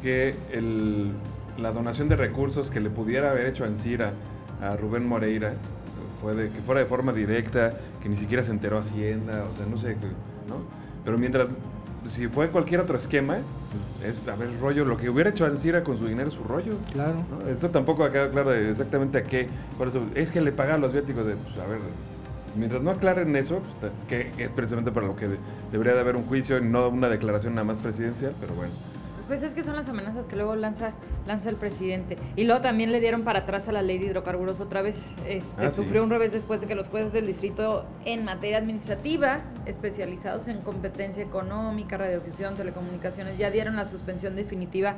que 0.02 0.34
el, 0.52 1.12
la 1.58 1.72
donación 1.72 2.08
de 2.08 2.16
recursos 2.16 2.70
que 2.70 2.80
le 2.80 2.90
pudiera 2.90 3.30
haber 3.30 3.46
hecho 3.46 3.64
Ancira 3.64 4.12
a 4.62 4.76
Rubén 4.76 5.06
Moreira 5.06 5.54
fue 6.20 6.34
de, 6.34 6.50
que 6.50 6.60
fuera 6.60 6.80
de 6.80 6.86
forma 6.86 7.12
directa, 7.12 7.70
que 8.02 8.08
ni 8.08 8.16
siquiera 8.16 8.42
se 8.42 8.50
enteró 8.50 8.78
Hacienda, 8.78 9.44
o 9.52 9.56
sea, 9.56 9.66
no 9.66 9.78
sé, 9.78 9.94
¿no? 10.48 10.56
Pero 11.04 11.18
mientras, 11.18 11.48
si 12.04 12.28
fue 12.28 12.48
cualquier 12.48 12.80
otro 12.80 12.96
esquema, 12.96 13.38
es, 14.04 14.20
a 14.28 14.36
ver, 14.36 14.48
rollo, 14.60 14.84
lo 14.84 14.96
que 14.96 15.10
hubiera 15.10 15.30
hecho 15.30 15.44
Ancira 15.44 15.84
con 15.84 15.98
su 15.98 16.06
dinero 16.06 16.28
es 16.28 16.34
su 16.34 16.44
rollo. 16.44 16.74
Claro. 16.92 17.16
¿no? 17.30 17.48
Esto 17.50 17.70
tampoco 17.70 18.04
ha 18.04 18.10
quedado 18.12 18.30
claro 18.30 18.52
exactamente 18.54 19.18
a 19.18 19.24
qué. 19.24 19.48
Por 19.76 19.88
eso, 19.88 20.02
es 20.14 20.30
que 20.30 20.40
le 20.40 20.52
pagan 20.52 20.80
los 20.80 20.92
viáticos 20.92 21.26
de, 21.26 21.34
pues, 21.36 21.58
a 21.58 21.66
ver, 21.66 21.78
mientras 22.56 22.82
no 22.82 22.90
aclaren 22.90 23.34
eso, 23.36 23.60
pues, 23.80 23.92
que 24.08 24.30
es 24.42 24.50
precisamente 24.50 24.92
para 24.92 25.06
lo 25.06 25.16
que 25.16 25.28
de- 25.28 25.38
debería 25.72 25.92
de 25.94 26.00
haber 26.00 26.16
un 26.16 26.24
juicio 26.24 26.56
y 26.58 26.62
no 26.62 26.88
una 26.88 27.08
declaración 27.08 27.54
nada 27.54 27.64
más 27.66 27.78
presidencial, 27.78 28.34
pero 28.40 28.54
bueno. 28.54 28.72
Pues 29.26 29.42
es 29.42 29.54
que 29.54 29.62
son 29.62 29.74
las 29.76 29.88
amenazas 29.88 30.26
que 30.26 30.36
luego 30.36 30.54
lanza, 30.54 30.92
lanza 31.26 31.48
el 31.48 31.56
presidente. 31.56 32.18
Y 32.36 32.44
luego 32.44 32.60
también 32.60 32.92
le 32.92 33.00
dieron 33.00 33.22
para 33.22 33.40
atrás 33.40 33.68
a 33.68 33.72
la 33.72 33.80
ley 33.82 33.96
de 33.98 34.06
hidrocarburos 34.06 34.60
otra 34.60 34.82
vez. 34.82 35.06
Este, 35.26 35.64
Ah, 35.66 35.70
sí. 35.70 35.76
sufrió 35.76 36.02
un 36.02 36.10
revés 36.10 36.32
después 36.32 36.60
de 36.60 36.66
que 36.66 36.74
los 36.74 36.88
jueces 36.88 37.12
del 37.12 37.26
distrito 37.26 37.86
en 38.04 38.24
materia 38.24 38.58
administrativa, 38.58 39.40
especializados 39.66 40.48
en 40.48 40.60
competencia 40.60 41.22
económica, 41.22 41.96
radiodifusión, 41.96 42.54
telecomunicaciones, 42.54 43.38
ya 43.38 43.50
dieron 43.50 43.76
la 43.76 43.86
suspensión 43.86 44.36
definitiva 44.36 44.96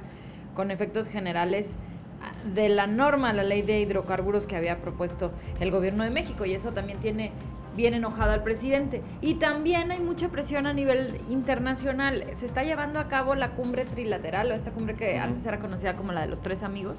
con 0.54 0.70
efectos 0.70 1.06
generales 1.08 1.76
ah, 2.22 2.32
de 2.54 2.68
la 2.68 2.86
norma, 2.88 3.32
la 3.32 3.44
ley 3.44 3.62
de 3.62 3.80
hidrocarburos 3.80 4.46
que 4.48 4.56
había 4.56 4.78
propuesto 4.78 5.30
el 5.60 5.70
gobierno 5.70 6.02
de 6.02 6.10
México. 6.10 6.44
Y 6.44 6.54
eso 6.54 6.72
también 6.72 6.98
tiene 6.98 7.30
bien 7.76 7.94
enojado 7.94 8.32
al 8.32 8.42
presidente. 8.42 9.02
Y 9.20 9.34
también 9.34 9.92
hay 9.92 10.00
mucha 10.00 10.28
presión 10.28 10.66
a 10.66 10.72
nivel 10.72 11.20
internacional. 11.28 12.24
Se 12.34 12.46
está 12.46 12.64
llevando 12.64 12.98
a 12.98 13.08
cabo 13.08 13.34
la 13.34 13.50
cumbre 13.50 13.84
trilateral, 13.84 14.50
o 14.50 14.54
esta 14.54 14.70
cumbre 14.70 14.94
que 14.94 15.18
antes 15.18 15.44
era 15.46 15.58
conocida 15.58 15.94
como 15.94 16.12
la 16.12 16.22
de 16.22 16.28
los 16.28 16.40
tres 16.40 16.62
amigos, 16.62 16.96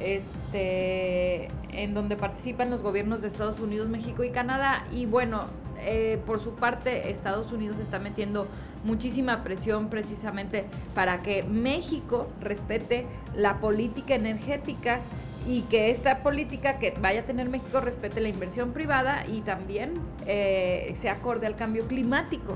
este, 0.00 1.48
en 1.72 1.94
donde 1.94 2.16
participan 2.16 2.70
los 2.70 2.82
gobiernos 2.82 3.22
de 3.22 3.28
Estados 3.28 3.60
Unidos, 3.60 3.88
México 3.88 4.24
y 4.24 4.30
Canadá. 4.30 4.84
Y 4.92 5.06
bueno, 5.06 5.44
eh, 5.80 6.20
por 6.26 6.40
su 6.40 6.54
parte, 6.54 7.10
Estados 7.10 7.52
Unidos 7.52 7.78
está 7.78 7.98
metiendo 7.98 8.48
muchísima 8.84 9.42
presión 9.42 9.88
precisamente 9.88 10.64
para 10.94 11.22
que 11.22 11.42
México 11.42 12.28
respete 12.40 13.06
la 13.34 13.58
política 13.58 14.14
energética 14.14 15.00
y 15.48 15.62
que 15.62 15.90
esta 15.90 16.22
política 16.22 16.78
que 16.78 16.90
vaya 17.00 17.20
a 17.20 17.24
tener 17.24 17.48
México 17.48 17.80
respete 17.80 18.20
la 18.20 18.28
inversión 18.28 18.72
privada 18.72 19.24
y 19.26 19.40
también 19.40 19.94
eh, 20.26 20.94
se 21.00 21.08
acorde 21.08 21.46
al 21.46 21.56
cambio 21.56 21.88
climático. 21.88 22.54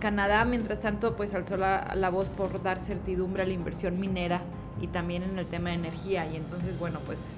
Canadá, 0.00 0.44
mientras 0.44 0.82
tanto, 0.82 1.16
pues 1.16 1.32
alzó 1.32 1.56
la, 1.56 1.94
la 1.96 2.10
voz 2.10 2.28
por 2.28 2.62
dar 2.62 2.78
certidumbre 2.78 3.42
a 3.42 3.46
la 3.46 3.54
inversión 3.54 3.98
minera 3.98 4.42
y 4.82 4.88
también 4.88 5.22
en 5.22 5.38
el 5.38 5.46
tema 5.46 5.70
de 5.70 5.76
energía. 5.76 6.26
Y 6.30 6.36
entonces, 6.36 6.78
bueno, 6.78 7.00
pues 7.06 7.28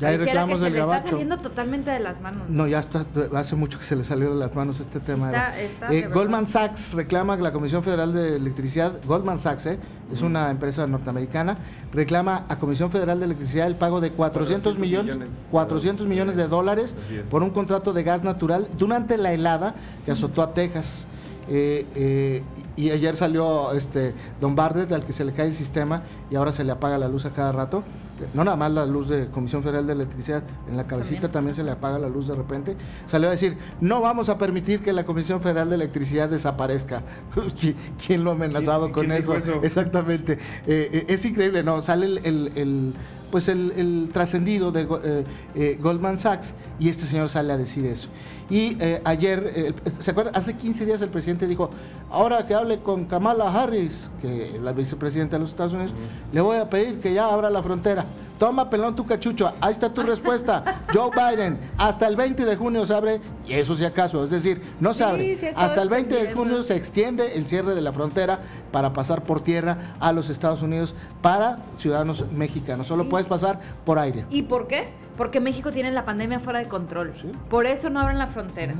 Ya 0.00 0.08
hay 0.08 0.16
reclamos 0.16 0.54
que 0.54 0.58
se 0.58 0.64
del 0.64 0.72
le 0.72 0.80
está 0.80 1.02
saliendo 1.08 1.38
totalmente 1.38 1.90
de 1.90 2.00
las 2.00 2.20
manos. 2.20 2.42
No, 2.48 2.66
ya 2.66 2.80
está, 2.80 3.06
hace 3.36 3.54
mucho 3.54 3.78
que 3.78 3.84
se 3.84 3.94
le 3.94 4.02
salió 4.02 4.30
de 4.30 4.36
las 4.40 4.54
manos 4.54 4.80
este 4.80 4.98
Sí 5.00 5.06
tema. 5.06 5.26
está- 5.26 5.56
Eva. 5.60 5.60
está 5.72 5.92
Eh, 5.92 6.08
Goldman. 6.12 6.46
Sachs 6.48 6.94
reclama 6.94 7.36
que 7.36 7.42
la 7.44 7.52
Comisión 7.52 7.82
Federal 7.84 8.12
de 8.12 8.36
Electricidad, 8.36 8.92
Goldman 9.06 9.38
Sachs, 9.38 9.66
eh, 9.66 9.78
es 10.12 10.20
una 10.22 10.50
empresa 10.50 10.86
norteamericana, 10.88 11.58
reclama 11.92 12.44
a 12.48 12.58
Comisión 12.58 12.90
Federal 12.90 13.20
de 13.20 13.26
Electricidad 13.26 13.66
el 13.68 13.76
pago 13.76 14.00
de 14.00 14.10
400 14.10 14.74
400 14.74 14.78
millones, 14.78 15.16
millones. 15.16 15.44
400 15.52 16.06
millones 16.08 16.36
de 16.36 16.48
dólares 16.48 16.96
por 17.30 17.42
un 17.44 17.50
contrato 17.50 17.92
de 17.92 18.02
gas 18.02 18.24
natural 18.24 18.66
durante 18.76 19.16
la 19.16 19.32
helada 19.32 19.74
que 20.04 20.10
azotó 20.12 20.42
a 20.42 20.54
Texas. 20.54 21.06
Eh, 21.48 21.86
eh, 21.94 22.42
y 22.76 22.84
y 22.86 22.90
ayer 22.90 23.14
salió 23.14 23.70
este 23.72 24.14
Don 24.40 24.56
Bardet, 24.56 24.90
al 24.90 25.04
que 25.04 25.12
se 25.12 25.24
le 25.24 25.32
cae 25.32 25.46
el 25.46 25.54
sistema 25.54 26.02
y 26.30 26.34
ahora 26.34 26.50
se 26.52 26.64
le 26.64 26.72
apaga 26.72 26.98
la 26.98 27.06
luz 27.06 27.24
a 27.26 27.30
cada 27.30 27.52
rato. 27.52 27.84
No 28.32 28.44
nada 28.44 28.56
más 28.56 28.70
la 28.72 28.86
luz 28.86 29.08
de 29.08 29.26
Comisión 29.28 29.62
Federal 29.62 29.86
de 29.86 29.92
Electricidad, 29.94 30.42
en 30.68 30.76
la 30.76 30.86
cabecita 30.86 31.22
También. 31.22 31.32
también, 31.32 31.54
se 31.56 31.62
le 31.64 31.70
apaga 31.72 31.98
la 31.98 32.08
luz 32.08 32.28
de 32.28 32.34
repente. 32.34 32.76
Salió 33.06 33.28
a 33.28 33.32
decir, 33.32 33.56
no 33.80 34.00
vamos 34.00 34.28
a 34.28 34.38
permitir 34.38 34.80
que 34.82 34.92
la 34.92 35.04
Comisión 35.04 35.40
Federal 35.42 35.68
de 35.68 35.74
Electricidad 35.76 36.28
desaparezca. 36.28 37.02
¿Qui- 37.34 37.74
¿Quién 38.06 38.24
lo 38.24 38.30
ha 38.30 38.34
amenazado 38.34 38.84
¿Quién- 38.86 38.92
con 38.92 39.06
quién 39.06 39.16
eso? 39.16 39.34
Exactamente. 39.62 40.34
Eh, 40.66 40.88
eh, 40.92 41.04
es 41.08 41.24
increíble, 41.24 41.62
¿no? 41.62 41.80
Sale 41.80 42.06
el, 42.06 42.18
el- 42.24 42.52
el, 42.56 42.94
pues 43.34 43.48
el, 43.48 43.72
el 43.76 44.10
trascendido 44.12 44.70
de 44.70 44.82
eh, 44.82 45.24
eh, 45.56 45.78
Goldman 45.82 46.20
Sachs 46.20 46.54
y 46.78 46.88
este 46.88 47.04
señor 47.04 47.28
sale 47.28 47.52
a 47.52 47.56
decir 47.56 47.84
eso. 47.84 48.06
Y 48.48 48.76
eh, 48.80 49.00
ayer, 49.04 49.74
¿se 49.98 50.12
acuerdan? 50.12 50.36
Hace 50.36 50.54
15 50.54 50.86
días 50.86 51.02
el 51.02 51.08
presidente 51.08 51.48
dijo, 51.48 51.68
ahora 52.12 52.46
que 52.46 52.54
hable 52.54 52.78
con 52.78 53.06
Kamala 53.06 53.52
Harris, 53.52 54.08
que 54.22 54.54
es 54.54 54.62
la 54.62 54.70
vicepresidenta 54.70 55.34
de 55.34 55.40
los 55.40 55.50
Estados 55.50 55.72
Unidos, 55.72 55.92
le 56.32 56.40
voy 56.42 56.58
a 56.58 56.70
pedir 56.70 57.00
que 57.00 57.12
ya 57.12 57.26
abra 57.26 57.50
la 57.50 57.60
frontera. 57.60 58.06
Toma, 58.38 58.68
pelón, 58.68 58.96
tu 58.96 59.06
cachucho. 59.06 59.52
Ahí 59.60 59.72
está 59.72 59.92
tu 59.92 60.02
respuesta. 60.02 60.82
Joe 60.92 61.10
Biden, 61.10 61.58
hasta 61.78 62.06
el 62.06 62.16
20 62.16 62.44
de 62.44 62.56
junio 62.56 62.84
se 62.86 62.94
abre, 62.94 63.20
y 63.46 63.52
eso 63.52 63.74
si 63.76 63.84
acaso, 63.84 64.24
es 64.24 64.30
decir, 64.30 64.60
no 64.80 64.92
se 64.94 65.04
abre. 65.04 65.36
sí 65.36 65.46
hasta 65.54 65.82
el 65.82 65.88
20 65.88 66.14
de 66.14 66.34
junio 66.34 66.62
se 66.62 66.76
extiende 66.76 67.36
el 67.36 67.46
cierre 67.46 67.74
de 67.74 67.80
la 67.80 67.92
frontera 67.92 68.40
para 68.72 68.92
pasar 68.92 69.22
por 69.22 69.42
tierra 69.42 69.94
a 70.00 70.12
los 70.12 70.30
Estados 70.30 70.62
Unidos 70.62 70.94
para 71.22 71.58
ciudadanos 71.78 72.30
mexicanos. 72.32 72.86
Solo 72.86 73.08
puedes 73.08 73.26
pasar 73.26 73.60
por 73.84 73.98
aire. 73.98 74.26
¿Y 74.30 74.42
por 74.42 74.66
qué? 74.66 74.88
Porque 75.16 75.40
México 75.40 75.70
tiene 75.70 75.92
la 75.92 76.04
pandemia 76.04 76.40
fuera 76.40 76.58
de 76.58 76.68
control. 76.68 77.12
Por 77.48 77.66
eso 77.66 77.88
no 77.88 78.00
abren 78.00 78.18
la 78.18 78.26
frontera. 78.26 78.74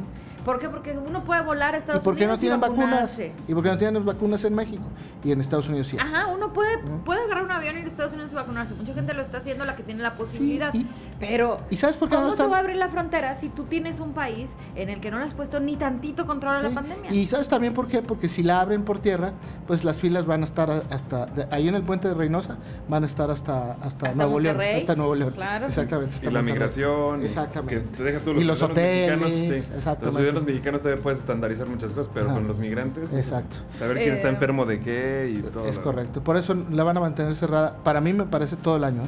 ¿Por 0.44 0.58
qué? 0.58 0.68
Porque 0.68 0.92
uno 0.96 1.24
puede 1.24 1.42
volar 1.42 1.74
a 1.74 1.76
¿Y 1.76 1.80
Estados 1.80 2.02
por 2.02 2.14
qué 2.14 2.20
no 2.26 2.34
Unidos 2.34 2.40
tienen 2.40 2.60
vacunas? 2.60 2.90
vacunarse. 2.90 3.32
¿Y 3.48 3.54
por 3.54 3.62
qué 3.62 3.68
no 3.70 3.78
tienen 3.78 4.04
vacunas 4.04 4.44
en 4.44 4.54
México? 4.54 4.84
Y 5.24 5.32
en 5.32 5.40
Estados 5.40 5.68
Unidos 5.68 5.86
sí. 5.86 5.96
Ajá, 5.98 6.26
uno 6.26 6.52
puede, 6.52 6.78
puede 7.04 7.22
agarrar 7.24 7.44
un 7.44 7.50
avión 7.50 7.76
y 7.76 7.78
ir 7.80 7.84
a 7.86 7.88
Estados 7.88 8.12
Unidos 8.12 8.32
y 8.32 8.34
vacunarse. 8.34 8.74
Mucha 8.74 8.92
gente 8.94 9.14
lo 9.14 9.22
está 9.22 9.38
haciendo, 9.38 9.64
la 9.64 9.74
que 9.76 9.82
tiene 9.82 10.02
la 10.02 10.14
posibilidad. 10.14 10.72
y- 10.74 10.86
pero, 11.18 11.60
¿Y 11.70 11.76
sabes 11.76 11.96
por 11.96 12.08
qué 12.08 12.16
no 12.16 12.22
¿cómo 12.22 12.30
se 12.32 12.36
están? 12.36 12.52
va 12.52 12.56
a 12.56 12.60
abrir 12.60 12.76
la 12.76 12.88
frontera 12.88 13.34
si 13.34 13.48
tú 13.48 13.64
tienes 13.64 14.00
un 14.00 14.12
país 14.12 14.52
en 14.76 14.90
el 14.90 15.00
que 15.00 15.10
no 15.10 15.18
le 15.18 15.24
has 15.24 15.34
puesto 15.34 15.60
ni 15.60 15.76
tantito 15.76 16.26
control 16.26 16.56
a 16.56 16.62
la 16.62 16.70
pandemia? 16.70 17.10
Y 17.12 17.26
sabes 17.26 17.48
también 17.48 17.72
por 17.72 17.86
qué, 17.88 18.02
porque 18.02 18.28
si 18.28 18.42
la 18.42 18.60
abren 18.60 18.82
por 18.84 18.98
tierra, 18.98 19.32
pues 19.66 19.82
las 19.84 19.96
filas 20.00 20.26
van 20.26 20.42
a 20.42 20.44
estar 20.44 20.70
hasta 20.90 21.26
de- 21.26 21.46
ahí 21.50 21.68
en 21.68 21.74
el 21.74 21.82
puente 21.82 22.08
de 22.08 22.14
Reynosa, 22.14 22.56
van 22.88 23.02
a 23.04 23.06
estar 23.06 23.30
hasta 23.30 23.72
hasta, 23.74 24.08
Hasta 24.08 24.14
Nuevo 24.14 24.40
León, 24.40 24.58
hasta 24.60 24.94
Nuevo 24.94 25.14
León. 25.14 25.32
Claro. 25.34 25.66
Exactamente. 25.66 26.14
hasta 26.16 26.28
Y 26.28 26.32
la 26.32 26.40
Monterrey. 26.40 26.52
migración. 26.54 27.22
y 27.22 27.24
Exactamente. 27.24 27.74
Que 27.90 27.96
te 27.96 28.02
deja 28.02 28.18
todos 28.20 28.36
Y 28.42 28.44
los 28.44 28.60
hoteles, 28.62 29.64
sí. 29.64 29.72
exactamente. 29.76 30.33
Los 30.34 30.44
mexicanos 30.44 30.82
todavía 30.82 31.02
puedes 31.02 31.20
estandarizar 31.20 31.66
muchas 31.68 31.92
cosas, 31.92 32.10
pero 32.12 32.26
Ajá. 32.26 32.34
con 32.34 32.46
los 32.46 32.58
migrantes. 32.58 33.12
Exacto. 33.12 33.56
Saber 33.78 33.96
quién 33.98 34.14
está 34.14 34.28
Eh, 34.28 34.32
enfermo 34.32 34.66
de 34.66 34.80
qué 34.80 35.32
y 35.38 35.42
todo. 35.42 35.66
Es 35.66 35.78
correcto. 35.78 36.22
Por 36.22 36.36
eso 36.36 36.54
la 36.70 36.84
van 36.84 36.96
a 36.96 37.00
mantener 37.00 37.34
cerrada. 37.34 37.76
Para 37.84 38.00
mí 38.00 38.12
me 38.12 38.24
parece 38.24 38.56
todo 38.56 38.76
el 38.76 38.84
año. 38.84 39.02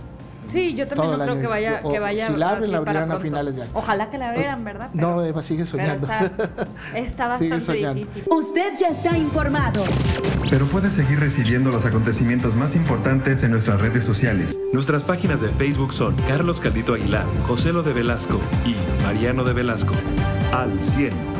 Sí, 0.46 0.74
yo 0.74 0.86
también 0.88 1.10
no 1.12 1.18
creo 1.18 1.32
año. 1.32 1.40
que 1.40 1.46
vaya, 1.46 1.80
O- 1.82 1.92
que 1.92 1.98
vaya 1.98 2.26
si 2.28 2.32
la 2.36 2.50
abren, 2.50 2.72
la 2.72 2.78
abrirán 2.78 3.10
a 3.12 3.18
finales 3.18 3.56
de 3.56 3.62
año. 3.62 3.70
Ojalá 3.74 4.10
que 4.10 4.18
la 4.18 4.30
abrieran, 4.30 4.64
¿verdad? 4.64 4.90
No, 4.92 5.22
Eva, 5.22 5.42
sigue 5.42 5.64
soñando. 5.64 6.06
está, 6.94 7.26
bastante 7.28 7.60
soñando. 7.60 7.94
difícil. 8.00 8.24
Usted 8.30 8.72
ya 8.78 8.88
está 8.88 9.16
informado. 9.18 9.84
Pero 10.50 10.66
puedes 10.66 10.94
seguir 10.94 11.18
recibiendo 11.20 11.70
los 11.70 11.86
acontecimientos 11.86 12.54
más 12.54 12.76
importantes 12.76 13.42
en 13.42 13.50
nuestras 13.50 13.80
redes 13.80 14.04
sociales. 14.04 14.56
Nuestras 14.72 15.02
páginas 15.04 15.40
de 15.40 15.48
Facebook 15.48 15.92
son 15.92 16.14
Carlos 16.28 16.60
Caldito 16.60 16.94
Aguilar, 16.94 17.24
José 17.42 17.72
Lo 17.72 17.82
de 17.82 17.92
Velasco 17.92 18.40
y 18.64 18.76
Mariano 19.02 19.44
de 19.44 19.52
Velasco. 19.52 19.94
Al 20.52 20.82
100. 20.82 21.35